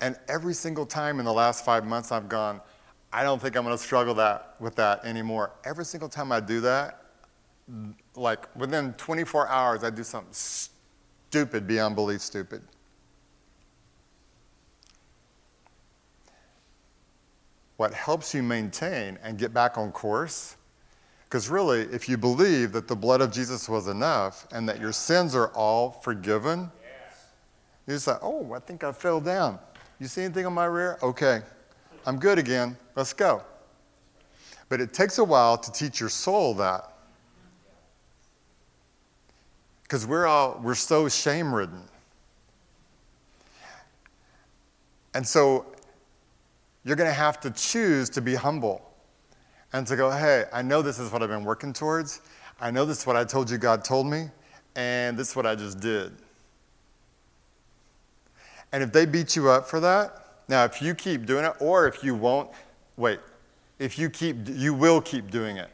And 0.00 0.16
every 0.28 0.54
single 0.54 0.86
time 0.86 1.18
in 1.18 1.24
the 1.24 1.32
last 1.32 1.64
five 1.64 1.84
months, 1.84 2.10
I've 2.10 2.28
gone, 2.28 2.60
I 3.12 3.22
don't 3.22 3.40
think 3.40 3.56
I'm 3.56 3.64
going 3.64 3.76
to 3.76 3.82
struggle 3.82 4.14
that, 4.14 4.56
with 4.58 4.74
that 4.76 5.04
anymore. 5.04 5.52
Every 5.64 5.84
single 5.84 6.08
time 6.08 6.32
I 6.32 6.40
do 6.40 6.60
that, 6.62 7.02
like 8.16 8.54
within 8.56 8.94
24 8.94 9.48
hours, 9.48 9.84
I 9.84 9.90
do 9.90 10.02
something 10.02 10.32
stupid 10.32 11.66
beyond 11.66 11.94
belief 11.94 12.20
stupid. 12.20 12.62
What 17.76 17.94
helps 17.94 18.34
you 18.34 18.42
maintain 18.42 19.18
and 19.22 19.38
get 19.38 19.52
back 19.52 19.78
on 19.78 19.92
course 19.92 20.56
because 21.32 21.48
really, 21.48 21.80
if 21.84 22.10
you 22.10 22.18
believe 22.18 22.72
that 22.72 22.86
the 22.86 22.94
blood 22.94 23.22
of 23.22 23.32
Jesus 23.32 23.66
was 23.66 23.88
enough 23.88 24.46
and 24.52 24.68
that 24.68 24.78
your 24.78 24.92
sins 24.92 25.34
are 25.34 25.48
all 25.54 25.90
forgiven, 25.90 26.70
you 27.86 27.98
say, 27.98 28.14
Oh, 28.22 28.52
I 28.52 28.58
think 28.58 28.84
I 28.84 28.92
fell 28.92 29.20
down. 29.20 29.58
You 29.98 30.06
see 30.06 30.22
anything 30.22 30.46
on 30.46 30.52
my 30.52 30.66
rear? 30.66 30.98
Okay, 31.02 31.42
I'm 32.06 32.18
good 32.18 32.38
again. 32.38 32.76
Let's 32.96 33.12
go. 33.12 33.42
But 34.68 34.80
it 34.80 34.92
takes 34.92 35.18
a 35.18 35.24
while 35.24 35.58
to 35.58 35.72
teach 35.72 36.00
your 36.00 36.08
soul 36.08 36.54
that. 36.54 36.92
Because 39.82 40.06
we're 40.06 40.26
all 40.26 40.60
we're 40.62 40.74
so 40.74 41.08
shame 41.08 41.54
ridden. 41.54 41.82
And 45.14 45.26
so 45.26 45.66
you're 46.84 46.96
going 46.96 47.10
to 47.10 47.14
have 47.14 47.38
to 47.40 47.50
choose 47.50 48.08
to 48.10 48.20
be 48.20 48.34
humble 48.34 48.90
and 49.72 49.86
to 49.86 49.96
go, 49.96 50.10
hey, 50.10 50.44
I 50.52 50.62
know 50.62 50.82
this 50.82 50.98
is 50.98 51.12
what 51.12 51.22
I've 51.22 51.28
been 51.28 51.44
working 51.44 51.72
towards. 51.72 52.20
I 52.60 52.70
know 52.70 52.84
this 52.84 53.00
is 53.00 53.06
what 53.06 53.16
I 53.16 53.24
told 53.24 53.50
you 53.50 53.58
God 53.58 53.84
told 53.84 54.06
me, 54.06 54.28
and 54.76 55.18
this 55.18 55.30
is 55.30 55.36
what 55.36 55.46
I 55.46 55.54
just 55.54 55.80
did. 55.80 56.12
And 58.72 58.82
if 58.82 58.92
they 58.92 59.06
beat 59.06 59.36
you 59.36 59.48
up 59.48 59.68
for 59.68 59.80
that, 59.80 60.26
now 60.48 60.64
if 60.64 60.80
you 60.80 60.94
keep 60.94 61.26
doing 61.26 61.44
it, 61.44 61.54
or 61.60 61.86
if 61.86 62.02
you 62.02 62.14
won't, 62.14 62.50
wait, 62.96 63.20
if 63.78 63.98
you 63.98 64.10
keep, 64.10 64.36
you 64.48 64.74
will 64.74 65.00
keep 65.00 65.30
doing 65.30 65.56
it. 65.56 65.70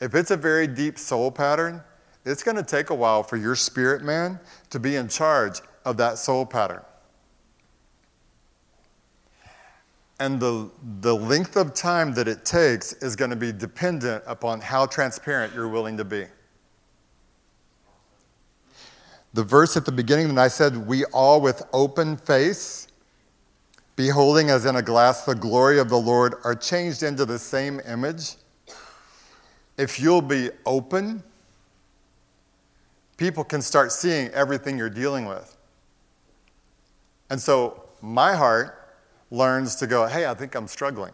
If 0.00 0.14
it's 0.14 0.30
a 0.30 0.36
very 0.36 0.66
deep 0.66 0.98
soul 0.98 1.30
pattern, 1.30 1.82
it's 2.24 2.42
going 2.42 2.56
to 2.56 2.62
take 2.62 2.90
a 2.90 2.94
while 2.94 3.22
for 3.22 3.36
your 3.36 3.54
spirit 3.54 4.02
man 4.02 4.38
to 4.70 4.78
be 4.78 4.96
in 4.96 5.08
charge 5.08 5.60
of 5.84 5.96
that 5.98 6.18
soul 6.18 6.46
pattern. 6.46 6.82
and 10.20 10.38
the, 10.38 10.70
the 11.00 11.16
length 11.16 11.56
of 11.56 11.72
time 11.72 12.12
that 12.12 12.28
it 12.28 12.44
takes 12.44 12.92
is 12.92 13.16
going 13.16 13.30
to 13.30 13.36
be 13.36 13.50
dependent 13.50 14.22
upon 14.26 14.60
how 14.60 14.84
transparent 14.84 15.52
you're 15.54 15.68
willing 15.68 15.96
to 15.96 16.04
be. 16.04 16.26
The 19.32 19.44
verse 19.44 19.76
at 19.76 19.84
the 19.84 19.92
beginning 19.92 20.34
that 20.34 20.40
I 20.40 20.48
said, 20.48 20.76
We 20.76 21.04
all 21.06 21.40
with 21.40 21.62
open 21.72 22.16
face, 22.16 22.88
beholding 23.94 24.50
as 24.50 24.64
in 24.64 24.76
a 24.76 24.82
glass 24.82 25.24
the 25.24 25.34
glory 25.34 25.78
of 25.78 25.88
the 25.88 25.98
Lord, 25.98 26.34
are 26.44 26.54
changed 26.54 27.02
into 27.02 27.24
the 27.24 27.38
same 27.38 27.80
image. 27.86 28.34
If 29.76 30.00
you'll 30.00 30.22
be 30.22 30.50
open, 30.66 31.22
people 33.16 33.44
can 33.44 33.62
start 33.62 33.92
seeing 33.92 34.28
everything 34.30 34.76
you're 34.76 34.90
dealing 34.90 35.26
with. 35.26 35.56
And 37.30 37.40
so, 37.40 37.84
my 38.02 38.34
heart 38.34 38.96
learns 39.30 39.76
to 39.76 39.86
go, 39.86 40.06
hey, 40.06 40.26
I 40.26 40.34
think 40.34 40.56
I'm 40.56 40.66
struggling. 40.66 41.12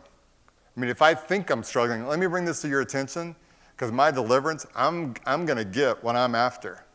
I 0.77 0.81
mean, 0.81 0.89
if 0.89 1.03
I 1.03 1.15
think 1.15 1.51
I'm 1.51 1.63
struggling, 1.63 2.07
let 2.07 2.19
me 2.19 2.27
bring 2.27 2.45
this 2.45 2.63
to 2.63 2.69
your 2.69 2.81
attention 2.81 3.37
because 3.73 3.93
my 3.93 4.11
deliverance, 4.11 4.67
I'm, 4.75 5.15
I'm 5.27 5.45
going 5.45 5.59
to 5.59 5.65
get 5.65 6.03
what 6.03 6.17
I'm 6.17 6.35
after. 6.35 6.86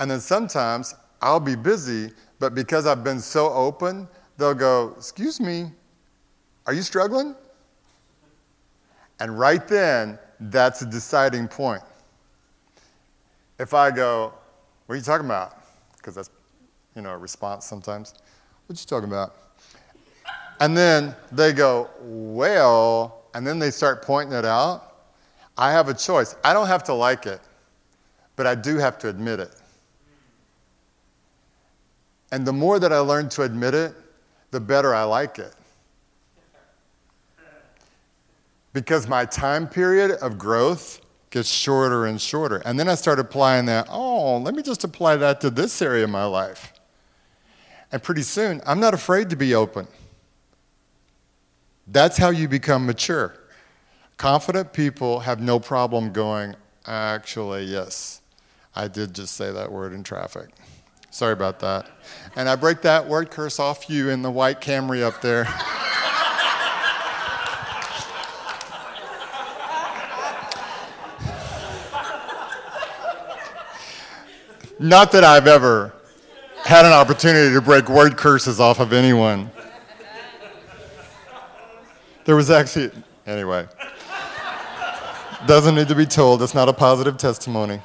And 0.00 0.10
then 0.10 0.20
sometimes 0.20 0.94
I'll 1.20 1.40
be 1.40 1.54
busy, 1.54 2.10
but 2.38 2.54
because 2.54 2.86
I've 2.86 3.04
been 3.04 3.20
so 3.20 3.52
open, 3.52 4.08
they'll 4.38 4.54
go, 4.54 4.94
Excuse 4.96 5.40
me, 5.40 5.66
are 6.66 6.72
you 6.72 6.82
struggling? 6.82 7.36
And 9.20 9.38
right 9.38 9.68
then, 9.68 10.18
that's 10.40 10.80
a 10.80 10.86
deciding 10.86 11.46
point. 11.46 11.82
If 13.58 13.74
I 13.74 13.90
go, 13.90 14.32
What 14.86 14.94
are 14.94 14.96
you 14.96 15.02
talking 15.02 15.26
about? 15.26 15.62
Because 15.98 16.14
that's, 16.14 16.30
you 16.96 17.02
know, 17.02 17.10
a 17.10 17.18
response 17.18 17.66
sometimes. 17.66 18.14
What 18.66 18.78
are 18.78 18.80
you 18.80 18.86
talking 18.86 19.08
about? 19.08 19.36
And 20.60 20.76
then 20.76 21.14
they 21.32 21.52
go, 21.52 21.88
well, 22.02 23.22
and 23.34 23.46
then 23.46 23.58
they 23.58 23.70
start 23.70 24.02
pointing 24.02 24.36
it 24.36 24.44
out. 24.44 24.94
I 25.56 25.72
have 25.72 25.88
a 25.88 25.94
choice. 25.94 26.36
I 26.44 26.52
don't 26.52 26.66
have 26.66 26.84
to 26.84 26.94
like 26.94 27.26
it, 27.26 27.40
but 28.36 28.46
I 28.46 28.54
do 28.54 28.76
have 28.76 28.98
to 28.98 29.08
admit 29.08 29.40
it. 29.40 29.59
And 32.32 32.46
the 32.46 32.52
more 32.52 32.78
that 32.78 32.92
I 32.92 32.98
learn 32.98 33.28
to 33.30 33.42
admit 33.42 33.74
it, 33.74 33.94
the 34.50 34.60
better 34.60 34.94
I 34.94 35.04
like 35.04 35.38
it. 35.38 35.54
Because 38.72 39.08
my 39.08 39.24
time 39.24 39.68
period 39.68 40.12
of 40.12 40.38
growth 40.38 41.00
gets 41.30 41.48
shorter 41.48 42.06
and 42.06 42.20
shorter. 42.20 42.58
And 42.64 42.78
then 42.78 42.88
I 42.88 42.94
start 42.94 43.18
applying 43.18 43.66
that, 43.66 43.88
oh, 43.90 44.38
let 44.38 44.54
me 44.54 44.62
just 44.62 44.84
apply 44.84 45.16
that 45.16 45.40
to 45.40 45.50
this 45.50 45.80
area 45.80 46.04
of 46.04 46.10
my 46.10 46.24
life. 46.24 46.72
And 47.92 48.02
pretty 48.02 48.22
soon, 48.22 48.60
I'm 48.66 48.78
not 48.78 48.94
afraid 48.94 49.30
to 49.30 49.36
be 49.36 49.54
open. 49.54 49.88
That's 51.86 52.16
how 52.16 52.30
you 52.30 52.46
become 52.46 52.86
mature. 52.86 53.34
Confident 54.16 54.72
people 54.72 55.20
have 55.20 55.40
no 55.40 55.58
problem 55.58 56.12
going, 56.12 56.54
actually, 56.86 57.64
yes, 57.64 58.20
I 58.76 58.86
did 58.86 59.14
just 59.14 59.34
say 59.34 59.50
that 59.50 59.72
word 59.72 59.92
in 59.92 60.04
traffic. 60.04 60.50
Sorry 61.10 61.32
about 61.32 61.58
that. 61.60 61.86
And 62.36 62.48
I 62.48 62.54
break 62.56 62.82
that 62.82 63.06
word 63.06 63.30
curse 63.30 63.58
off 63.58 63.90
you 63.90 64.08
in 64.10 64.22
the 64.22 64.30
white 64.30 64.60
Camry 64.60 65.02
up 65.02 65.20
there. 65.20 65.44
Not 74.78 75.12
that 75.12 75.24
I've 75.24 75.46
ever 75.46 75.92
had 76.64 76.86
an 76.86 76.92
opportunity 76.92 77.52
to 77.52 77.60
break 77.60 77.88
word 77.88 78.16
curses 78.16 78.60
off 78.60 78.80
of 78.80 78.92
anyone. 78.92 79.50
There 82.24 82.36
was 82.36 82.50
actually, 82.50 82.90
anyway. 83.26 83.66
Doesn't 85.46 85.74
need 85.74 85.88
to 85.88 85.94
be 85.94 86.06
told. 86.06 86.42
It's 86.42 86.54
not 86.54 86.68
a 86.68 86.72
positive 86.72 87.16
testimony. 87.16 87.80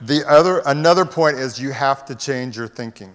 The 0.00 0.24
other, 0.28 0.62
another 0.66 1.04
point 1.04 1.38
is 1.38 1.60
you 1.60 1.72
have 1.72 2.04
to 2.06 2.14
change 2.14 2.56
your 2.56 2.68
thinking. 2.68 3.12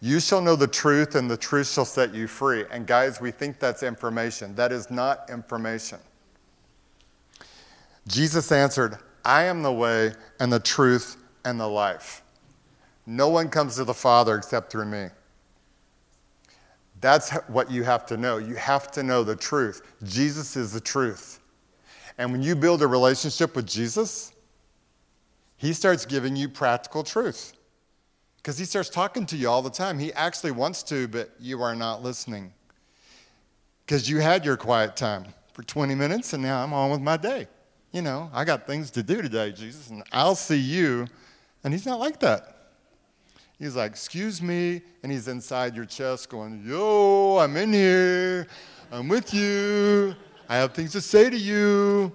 You 0.00 0.20
shall 0.20 0.40
know 0.40 0.56
the 0.56 0.66
truth, 0.66 1.14
and 1.14 1.30
the 1.30 1.36
truth 1.36 1.70
shall 1.70 1.84
set 1.84 2.14
you 2.14 2.26
free. 2.26 2.64
And 2.70 2.86
guys, 2.86 3.20
we 3.20 3.30
think 3.30 3.58
that's 3.58 3.82
information. 3.82 4.54
That 4.54 4.72
is 4.72 4.90
not 4.90 5.30
information. 5.30 5.98
Jesus 8.06 8.52
answered, 8.52 8.98
I 9.24 9.44
am 9.44 9.62
the 9.62 9.72
way 9.72 10.12
and 10.40 10.52
the 10.52 10.60
truth 10.60 11.16
and 11.44 11.58
the 11.58 11.66
life. 11.66 12.22
No 13.06 13.28
one 13.28 13.48
comes 13.48 13.76
to 13.76 13.84
the 13.84 13.94
Father 13.94 14.36
except 14.36 14.70
through 14.70 14.86
me. 14.86 15.08
That's 17.00 17.30
what 17.48 17.70
you 17.70 17.82
have 17.82 18.04
to 18.06 18.16
know. 18.16 18.38
You 18.38 18.56
have 18.56 18.90
to 18.92 19.02
know 19.02 19.24
the 19.24 19.36
truth. 19.36 19.82
Jesus 20.04 20.56
is 20.56 20.72
the 20.72 20.80
truth. 20.80 21.40
And 22.18 22.30
when 22.30 22.42
you 22.42 22.54
build 22.54 22.82
a 22.82 22.86
relationship 22.86 23.56
with 23.56 23.66
Jesus, 23.66 24.33
he 25.64 25.72
starts 25.72 26.04
giving 26.04 26.36
you 26.36 26.48
practical 26.48 27.02
truth. 27.02 27.54
Because 28.36 28.58
he 28.58 28.64
starts 28.66 28.90
talking 28.90 29.24
to 29.26 29.36
you 29.36 29.48
all 29.48 29.62
the 29.62 29.70
time. 29.70 29.98
He 29.98 30.12
actually 30.12 30.50
wants 30.50 30.82
to, 30.84 31.08
but 31.08 31.30
you 31.40 31.62
are 31.62 31.74
not 31.74 32.02
listening. 32.02 32.52
Because 33.86 34.08
you 34.08 34.20
had 34.20 34.44
your 34.44 34.56
quiet 34.56 34.96
time 34.96 35.26
for 35.54 35.62
20 35.62 35.94
minutes, 35.94 36.32
and 36.34 36.42
now 36.42 36.62
I'm 36.62 36.72
on 36.72 36.90
with 36.90 37.00
my 37.00 37.16
day. 37.16 37.48
You 37.92 38.02
know, 38.02 38.30
I 38.34 38.44
got 38.44 38.66
things 38.66 38.90
to 38.92 39.02
do 39.02 39.22
today, 39.22 39.52
Jesus, 39.52 39.88
and 39.88 40.02
I'll 40.12 40.34
see 40.34 40.58
you. 40.58 41.06
And 41.62 41.72
he's 41.72 41.86
not 41.86 42.00
like 42.00 42.20
that. 42.20 42.72
He's 43.58 43.76
like, 43.76 43.92
Excuse 43.92 44.42
me. 44.42 44.82
And 45.02 45.12
he's 45.12 45.28
inside 45.28 45.76
your 45.76 45.84
chest 45.84 46.28
going, 46.28 46.62
Yo, 46.66 47.38
I'm 47.38 47.56
in 47.56 47.72
here. 47.72 48.46
I'm 48.90 49.08
with 49.08 49.32
you. 49.32 50.14
I 50.48 50.56
have 50.56 50.74
things 50.74 50.92
to 50.92 51.00
say 51.00 51.30
to 51.30 51.36
you. 51.36 52.12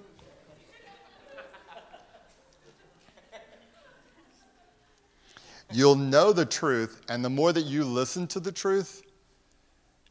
You'll 5.71 5.95
know 5.95 6.33
the 6.33 6.45
truth, 6.45 7.01
and 7.09 7.23
the 7.23 7.29
more 7.29 7.53
that 7.53 7.65
you 7.65 7.83
listen 7.83 8.25
to 8.27 8.39
the 8.39 8.51
truth, 8.51 9.03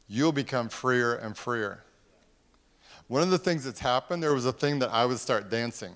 you'll 0.06 0.32
become 0.32 0.68
freer 0.68 1.14
and 1.14 1.36
freer. 1.36 1.82
One 3.08 3.22
of 3.22 3.30
the 3.30 3.38
things 3.38 3.64
that's 3.64 3.80
happened, 3.80 4.22
there 4.22 4.34
was 4.34 4.46
a 4.46 4.52
thing 4.52 4.78
that 4.80 4.90
I 4.90 5.04
would 5.04 5.18
start 5.18 5.50
dancing. 5.50 5.94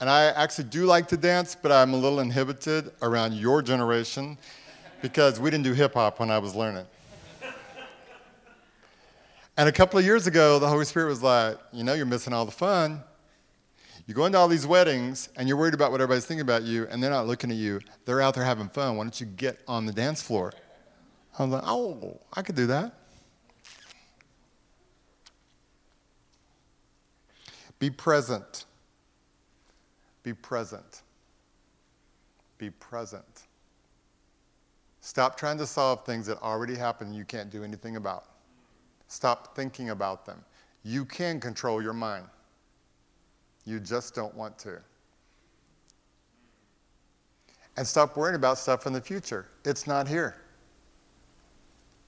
And 0.00 0.10
I 0.10 0.26
actually 0.26 0.64
do 0.64 0.86
like 0.86 1.08
to 1.08 1.16
dance, 1.16 1.56
but 1.60 1.70
I'm 1.70 1.94
a 1.94 1.96
little 1.96 2.20
inhibited 2.20 2.90
around 3.00 3.34
your 3.34 3.62
generation 3.62 4.36
because 5.02 5.38
we 5.38 5.50
didn't 5.50 5.64
do 5.64 5.72
hip 5.72 5.94
hop 5.94 6.18
when 6.18 6.30
I 6.30 6.38
was 6.38 6.54
learning. 6.54 6.86
And 9.58 9.68
a 9.68 9.72
couple 9.72 9.98
of 9.98 10.04
years 10.04 10.26
ago, 10.26 10.58
the 10.58 10.68
Holy 10.68 10.84
Spirit 10.84 11.08
was 11.08 11.22
like, 11.22 11.58
You 11.72 11.82
know, 11.82 11.94
you're 11.94 12.04
missing 12.04 12.34
all 12.34 12.44
the 12.44 12.52
fun. 12.52 13.02
You 14.06 14.14
go 14.14 14.24
into 14.24 14.38
all 14.38 14.48
these 14.48 14.66
weddings 14.66 15.28
and 15.36 15.48
you're 15.48 15.56
worried 15.56 15.74
about 15.74 15.90
what 15.90 16.00
everybody's 16.00 16.26
thinking 16.26 16.42
about 16.42 16.62
you, 16.62 16.86
and 16.90 17.02
they're 17.02 17.10
not 17.10 17.26
looking 17.26 17.50
at 17.50 17.56
you. 17.56 17.80
They're 18.04 18.20
out 18.20 18.34
there 18.34 18.44
having 18.44 18.68
fun. 18.68 18.96
Why 18.96 19.04
don't 19.04 19.20
you 19.20 19.26
get 19.26 19.58
on 19.66 19.84
the 19.84 19.92
dance 19.92 20.22
floor? 20.22 20.52
I 21.38 21.42
was 21.42 21.52
like, 21.52 21.62
Oh, 21.66 22.20
I 22.32 22.42
could 22.42 22.54
do 22.54 22.66
that. 22.68 22.94
Be 27.78 27.90
present. 27.90 28.64
Be 30.22 30.32
present. 30.32 31.02
Be 32.58 32.70
present. 32.70 33.42
Stop 35.00 35.36
trying 35.36 35.58
to 35.58 35.66
solve 35.66 36.04
things 36.04 36.26
that 36.26 36.40
already 36.42 36.74
happened 36.74 37.14
you 37.14 37.24
can't 37.24 37.50
do 37.50 37.62
anything 37.62 37.96
about. 37.96 38.24
Stop 39.08 39.54
thinking 39.54 39.90
about 39.90 40.26
them. 40.26 40.44
You 40.82 41.04
can 41.04 41.38
control 41.38 41.82
your 41.82 41.92
mind. 41.92 42.26
You 43.66 43.80
just 43.80 44.14
don't 44.14 44.34
want 44.34 44.58
to. 44.60 44.78
And 47.76 47.86
stop 47.86 48.16
worrying 48.16 48.36
about 48.36 48.56
stuff 48.56 48.86
in 48.86 48.94
the 48.94 49.00
future. 49.00 49.46
It's 49.66 49.86
not 49.86 50.08
here. 50.08 50.36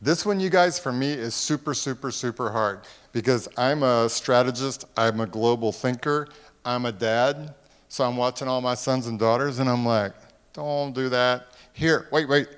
This 0.01 0.25
one, 0.25 0.39
you 0.39 0.49
guys, 0.49 0.79
for 0.79 0.93
me, 0.93 1.11
is 1.11 1.35
super, 1.35 1.75
super, 1.75 2.13
super 2.13 2.51
hard 2.51 2.83
because 3.13 3.49
I'm 3.59 3.83
a 3.83 4.09
strategist, 4.09 4.85
I'm 4.97 5.21
a 5.21 5.27
global 5.27 5.73
thinker, 5.73 6.29
I'm 6.65 6.87
a 6.87 6.93
dad, 6.93 7.55
so 7.89 8.05
I'm 8.05 8.17
watching 8.17 8.47
all 8.47 8.61
my 8.61 8.75
sons 8.75 9.09
and 9.09 9.19
daughters, 9.19 9.59
and 9.59 9.69
I'm 9.69 9.85
like, 9.85 10.13
don't 10.53 10.95
do 10.95 11.09
that. 11.09 11.49
Here, 11.73 12.07
wait, 12.13 12.29
wait. 12.29 12.49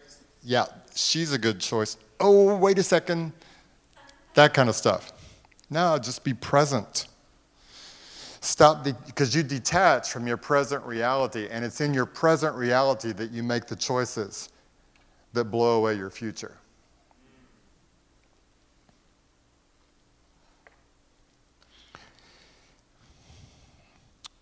Yeah, 0.42 0.66
she's 0.94 1.32
a 1.32 1.38
good 1.38 1.60
choice. 1.60 1.96
Oh, 2.20 2.56
wait 2.56 2.78
a 2.78 2.82
second. 2.82 3.32
That 4.34 4.52
kind 4.52 4.68
of 4.68 4.74
stuff. 4.74 5.12
No, 5.70 5.98
just 5.98 6.22
be 6.24 6.34
present. 6.34 7.06
Stop 8.40 8.84
because 8.84 9.34
you 9.34 9.42
detach 9.42 10.10
from 10.10 10.26
your 10.26 10.38
present 10.38 10.84
reality, 10.84 11.46
and 11.50 11.64
it's 11.64 11.80
in 11.80 11.92
your 11.92 12.06
present 12.06 12.54
reality 12.56 13.12
that 13.12 13.30
you 13.30 13.42
make 13.42 13.66
the 13.66 13.76
choices 13.76 14.48
that 15.34 15.44
blow 15.44 15.78
away 15.78 15.94
your 15.94 16.10
future. 16.10 16.56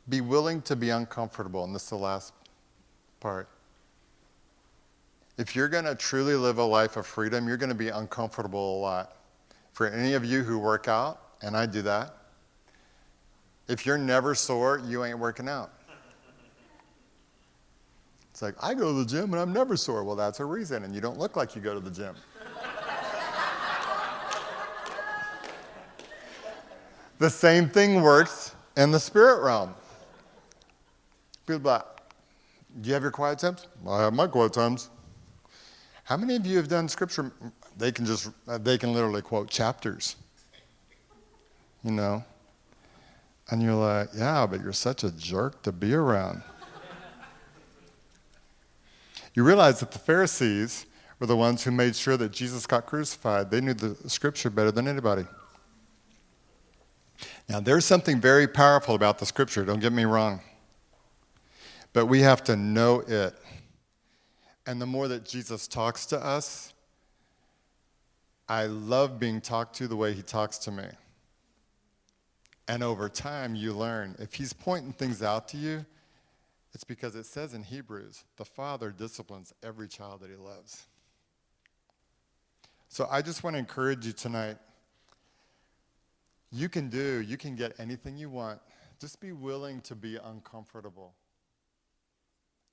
Be 0.08 0.20
willing 0.20 0.62
to 0.62 0.76
be 0.76 0.90
uncomfortable, 0.90 1.64
and 1.64 1.74
this 1.74 1.82
is 1.82 1.90
the 1.90 1.96
last 1.96 2.32
part. 3.20 3.48
If 5.36 5.54
you're 5.54 5.68
going 5.68 5.84
to 5.84 5.94
truly 5.94 6.34
live 6.34 6.58
a 6.58 6.64
life 6.64 6.96
of 6.96 7.06
freedom, 7.06 7.46
you're 7.46 7.56
going 7.56 7.68
to 7.68 7.74
be 7.74 7.88
uncomfortable 7.88 8.78
a 8.78 8.80
lot. 8.80 9.16
For 9.72 9.86
any 9.88 10.14
of 10.14 10.24
you 10.24 10.42
who 10.42 10.58
work 10.58 10.88
out, 10.88 11.20
and 11.42 11.56
I 11.56 11.66
do 11.66 11.82
that, 11.82 12.17
if 13.68 13.86
you're 13.86 13.98
never 13.98 14.34
sore, 14.34 14.80
you 14.84 15.04
ain't 15.04 15.18
working 15.18 15.48
out. 15.48 15.70
It's 18.30 18.42
like, 18.42 18.54
I 18.62 18.72
go 18.72 18.92
to 18.92 18.98
the 19.00 19.04
gym 19.04 19.32
and 19.32 19.40
I'm 19.40 19.52
never 19.52 19.76
sore. 19.76 20.04
Well, 20.04 20.16
that's 20.16 20.40
a 20.40 20.44
reason, 20.44 20.84
and 20.84 20.94
you 20.94 21.00
don't 21.00 21.18
look 21.18 21.36
like 21.36 21.56
you 21.56 21.60
go 21.60 21.74
to 21.74 21.80
the 21.80 21.90
gym. 21.90 22.14
the 27.18 27.28
same 27.28 27.68
thing 27.68 28.00
works 28.00 28.54
in 28.76 28.92
the 28.92 29.00
spirit 29.00 29.42
realm. 29.42 29.74
People 31.46 31.70
like, 31.70 31.82
do 32.80 32.88
you 32.88 32.94
have 32.94 33.02
your 33.02 33.10
quiet 33.10 33.40
times? 33.40 33.66
I 33.88 34.02
have 34.02 34.14
my 34.14 34.28
quiet 34.28 34.52
times. 34.52 34.88
How 36.04 36.16
many 36.16 36.36
of 36.36 36.46
you 36.46 36.56
have 36.58 36.68
done 36.68 36.88
scripture? 36.88 37.32
They 37.76 37.90
can 37.90 38.06
just, 38.06 38.30
they 38.46 38.78
can 38.78 38.92
literally 38.92 39.20
quote 39.20 39.50
chapters. 39.50 40.14
You 41.82 41.90
know? 41.90 42.22
And 43.50 43.62
you're 43.62 43.74
like, 43.74 44.10
yeah, 44.14 44.46
but 44.46 44.60
you're 44.60 44.72
such 44.72 45.04
a 45.04 45.10
jerk 45.10 45.62
to 45.62 45.72
be 45.72 45.94
around. 45.94 46.42
you 49.34 49.42
realize 49.42 49.80
that 49.80 49.90
the 49.90 49.98
Pharisees 49.98 50.86
were 51.18 51.26
the 51.26 51.36
ones 51.36 51.64
who 51.64 51.70
made 51.70 51.96
sure 51.96 52.16
that 52.16 52.30
Jesus 52.30 52.66
got 52.66 52.86
crucified. 52.86 53.50
They 53.50 53.60
knew 53.60 53.74
the 53.74 53.96
scripture 54.08 54.50
better 54.50 54.70
than 54.70 54.86
anybody. 54.86 55.26
Now, 57.48 57.60
there's 57.60 57.84
something 57.84 58.20
very 58.20 58.46
powerful 58.46 58.94
about 58.94 59.18
the 59.18 59.26
scripture, 59.26 59.64
don't 59.64 59.80
get 59.80 59.92
me 59.92 60.04
wrong 60.04 60.40
but 61.92 62.06
we 62.06 62.20
have 62.20 62.44
to 62.44 62.56
know 62.56 63.00
it. 63.00 63.34
And 64.66 64.80
the 64.80 64.86
more 64.86 65.08
that 65.08 65.24
Jesus 65.24 65.66
talks 65.66 66.06
to 66.06 66.24
us, 66.24 66.72
I 68.48 68.66
love 68.66 69.18
being 69.18 69.40
talked 69.40 69.76
to 69.76 69.88
the 69.88 69.96
way 69.96 70.12
he 70.12 70.22
talks 70.22 70.58
to 70.58 70.70
me. 70.70 70.84
And 72.68 72.82
over 72.82 73.08
time, 73.08 73.54
you 73.54 73.72
learn. 73.72 74.14
If 74.18 74.34
he's 74.34 74.52
pointing 74.52 74.92
things 74.92 75.22
out 75.22 75.48
to 75.48 75.56
you, 75.56 75.86
it's 76.74 76.84
because 76.84 77.16
it 77.16 77.24
says 77.24 77.54
in 77.54 77.62
Hebrews, 77.62 78.24
the 78.36 78.44
Father 78.44 78.90
disciplines 78.90 79.54
every 79.62 79.88
child 79.88 80.20
that 80.20 80.30
he 80.30 80.36
loves. 80.36 80.86
So 82.88 83.08
I 83.10 83.22
just 83.22 83.42
want 83.42 83.54
to 83.54 83.58
encourage 83.58 84.06
you 84.06 84.12
tonight. 84.12 84.58
You 86.50 86.68
can 86.68 86.88
do, 86.88 87.20
you 87.20 87.36
can 87.36 87.56
get 87.56 87.78
anything 87.78 88.16
you 88.16 88.30
want. 88.30 88.60
Just 89.00 89.20
be 89.20 89.32
willing 89.32 89.80
to 89.82 89.94
be 89.94 90.16
uncomfortable 90.16 91.14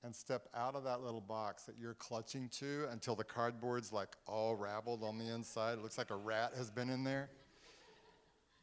and 0.04 0.16
step 0.16 0.48
out 0.56 0.76
of 0.76 0.84
that 0.84 1.02
little 1.02 1.22
box 1.22 1.64
that 1.64 1.76
you're 1.80 1.96
clutching 1.96 2.50
to 2.50 2.88
until 2.92 3.16
the 3.16 3.24
cardboard's 3.24 3.92
like 3.92 4.16
all 4.28 4.56
raveled 4.56 5.04
on 5.04 5.18
the 5.18 5.34
inside. 5.34 5.78
It 5.78 5.82
looks 5.82 5.98
like 5.98 6.12
a 6.12 6.16
rat 6.16 6.52
has 6.58 6.70
been 6.70 6.90
in 6.90 7.04
there. 7.04 7.30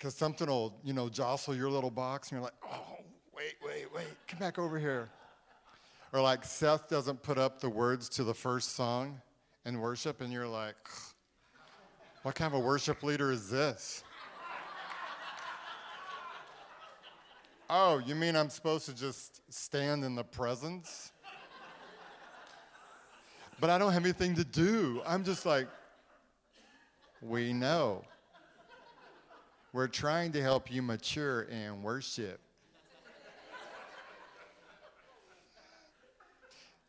Because 0.03 0.17
something 0.17 0.49
will, 0.49 0.75
you 0.83 0.93
know, 0.93 1.09
jostle 1.09 1.55
your 1.55 1.71
little 1.71 1.89
box 1.89 2.33
and 2.33 2.37
you're 2.37 2.43
like, 2.43 2.59
oh, 2.69 2.97
wait, 3.37 3.55
wait, 3.65 3.87
wait, 3.95 4.09
come 4.27 4.41
back 4.41 4.59
over 4.59 4.77
here. 4.77 5.09
Or 6.13 6.21
like 6.21 6.45
Seth 6.45 6.89
doesn't 6.89 7.23
put 7.23 7.39
up 7.39 7.61
the 7.61 7.71
words 7.71 8.09
to 8.09 8.25
the 8.25 8.35
first 8.35 8.75
song 8.75 9.21
in 9.65 9.79
worship, 9.79 10.21
and 10.21 10.33
you're 10.33 10.49
like, 10.49 10.75
what 12.25 12.35
kind 12.35 12.53
of 12.53 12.61
a 12.61 12.65
worship 12.65 13.05
leader 13.05 13.31
is 13.31 13.49
this? 13.49 14.03
oh, 17.71 18.03
you 18.05 18.17
mean 18.17 18.35
I'm 18.35 18.51
supposed 18.51 18.87
to 18.87 18.97
just 18.97 19.41
stand 19.55 20.03
in 20.03 20.17
the 20.17 20.25
presence? 20.25 21.13
But 23.61 23.71
I 23.71 23.79
don't 23.79 23.93
have 23.93 24.03
anything 24.03 24.35
to 24.35 24.45
do. 24.45 25.01
I'm 25.07 25.23
just 25.23 25.47
like, 25.47 25.69
we 27.21 27.53
know. 27.53 28.03
We're 29.73 29.89
trying 29.89 30.33
to 30.33 30.43
help 30.43 30.71
you 30.71 30.83
mature 30.83 31.43
in 31.43 31.83
worship. 31.83 32.41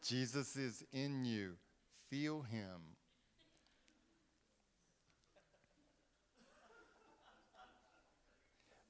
Jesus 0.03 0.57
is 0.57 0.83
in 0.91 1.23
you. 1.23 1.53
Feel 2.09 2.41
him. 2.41 2.81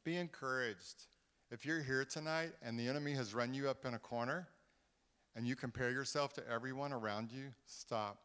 Be 0.04 0.18
encouraged. 0.18 1.06
If 1.52 1.64
you're 1.64 1.84
here 1.84 2.04
tonight 2.04 2.54
and 2.64 2.80
the 2.80 2.88
enemy 2.88 3.14
has 3.14 3.36
run 3.36 3.54
you 3.54 3.70
up 3.70 3.86
in 3.86 3.94
a 3.94 4.00
corner 4.00 4.48
and 5.36 5.48
you 5.48 5.56
compare 5.56 5.91
yourself 5.91 6.34
to 6.34 6.44
everyone 6.50 6.94
around 6.94 7.32
you, 7.32 7.54
stop. 7.68 8.18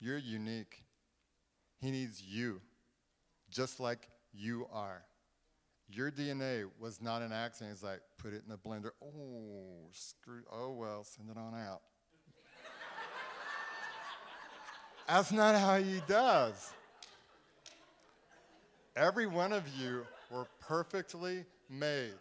You're 0.00 0.16
unique. 0.16 0.84
He 1.80 1.90
needs 1.90 2.22
you, 2.22 2.62
just 3.50 3.78
like 3.78 4.08
you 4.32 4.66
are. 4.72 5.02
Your 5.90 6.10
DNA 6.10 6.66
was 6.78 7.00
not 7.00 7.22
an 7.22 7.32
accident. 7.32 7.72
It's 7.72 7.82
like, 7.82 8.00
put 8.18 8.34
it 8.34 8.42
in 8.44 8.50
the 8.50 8.58
blender. 8.58 8.90
Oh, 9.02 9.88
screw. 9.92 10.42
Oh, 10.52 10.72
well, 10.72 11.04
send 11.04 11.30
it 11.30 11.36
on 11.36 11.54
out. 11.54 11.80
That's 15.08 15.32
not 15.32 15.54
how 15.54 15.78
he 15.78 16.02
does. 16.06 16.72
Every 18.94 19.26
one 19.26 19.52
of 19.52 19.66
you 19.78 20.04
were 20.30 20.46
perfectly 20.60 21.44
made. 21.70 22.12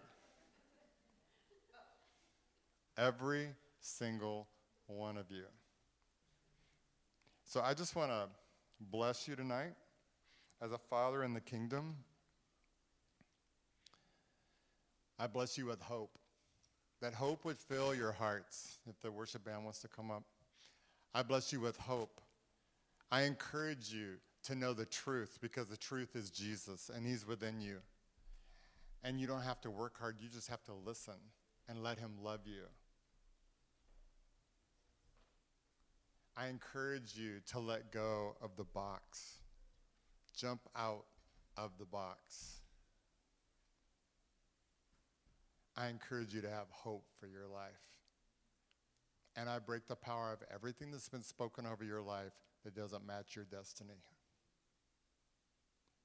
Every 2.97 3.49
single 3.81 4.47
one 4.87 5.17
of 5.17 5.29
you. 5.29 5.43
So 7.43 7.61
I 7.61 7.73
just 7.73 7.95
want 7.95 8.11
to 8.11 8.27
bless 8.79 9.27
you 9.27 9.35
tonight 9.35 9.73
as 10.61 10.71
a 10.71 10.77
father 10.77 11.23
in 11.23 11.33
the 11.33 11.41
kingdom. 11.41 11.95
I 15.19 15.27
bless 15.27 15.57
you 15.57 15.65
with 15.65 15.81
hope. 15.81 16.17
That 17.01 17.13
hope 17.13 17.45
would 17.45 17.57
fill 17.57 17.93
your 17.93 18.11
hearts 18.11 18.79
if 18.89 18.99
the 19.01 19.11
worship 19.11 19.45
band 19.45 19.63
wants 19.63 19.79
to 19.79 19.87
come 19.87 20.09
up. 20.09 20.23
I 21.13 21.23
bless 21.23 21.53
you 21.53 21.59
with 21.59 21.77
hope. 21.77 22.21
I 23.11 23.23
encourage 23.23 23.91
you 23.91 24.15
to 24.43 24.55
know 24.55 24.73
the 24.73 24.85
truth 24.85 25.37
because 25.41 25.67
the 25.67 25.77
truth 25.77 26.15
is 26.15 26.29
Jesus 26.29 26.89
and 26.93 27.05
He's 27.05 27.27
within 27.27 27.61
you. 27.61 27.77
And 29.03 29.19
you 29.19 29.27
don't 29.27 29.41
have 29.41 29.61
to 29.61 29.69
work 29.69 29.99
hard, 29.99 30.17
you 30.19 30.27
just 30.27 30.49
have 30.49 30.63
to 30.65 30.73
listen 30.73 31.13
and 31.69 31.83
let 31.83 31.99
Him 31.99 32.11
love 32.23 32.41
you. 32.45 32.63
I 36.35 36.47
encourage 36.47 37.15
you 37.15 37.41
to 37.51 37.59
let 37.59 37.91
go 37.91 38.35
of 38.41 38.55
the 38.57 38.63
box. 38.63 39.36
Jump 40.37 40.61
out 40.75 41.05
of 41.57 41.71
the 41.79 41.85
box. 41.85 42.61
I 45.75 45.89
encourage 45.89 46.33
you 46.33 46.41
to 46.41 46.49
have 46.49 46.67
hope 46.69 47.05
for 47.19 47.27
your 47.27 47.47
life. 47.47 47.71
And 49.35 49.49
I 49.49 49.59
break 49.59 49.87
the 49.87 49.95
power 49.95 50.31
of 50.31 50.39
everything 50.53 50.91
that's 50.91 51.09
been 51.09 51.23
spoken 51.23 51.65
over 51.65 51.83
your 51.83 52.01
life 52.01 52.33
that 52.63 52.75
doesn't 52.75 53.05
match 53.05 53.35
your 53.35 53.45
destiny. 53.45 54.01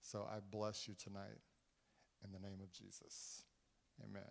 So 0.00 0.26
I 0.30 0.38
bless 0.50 0.88
you 0.88 0.94
tonight 0.94 1.40
in 2.24 2.32
the 2.32 2.38
name 2.38 2.60
of 2.62 2.72
Jesus. 2.72 3.44
Amen. 4.02 4.22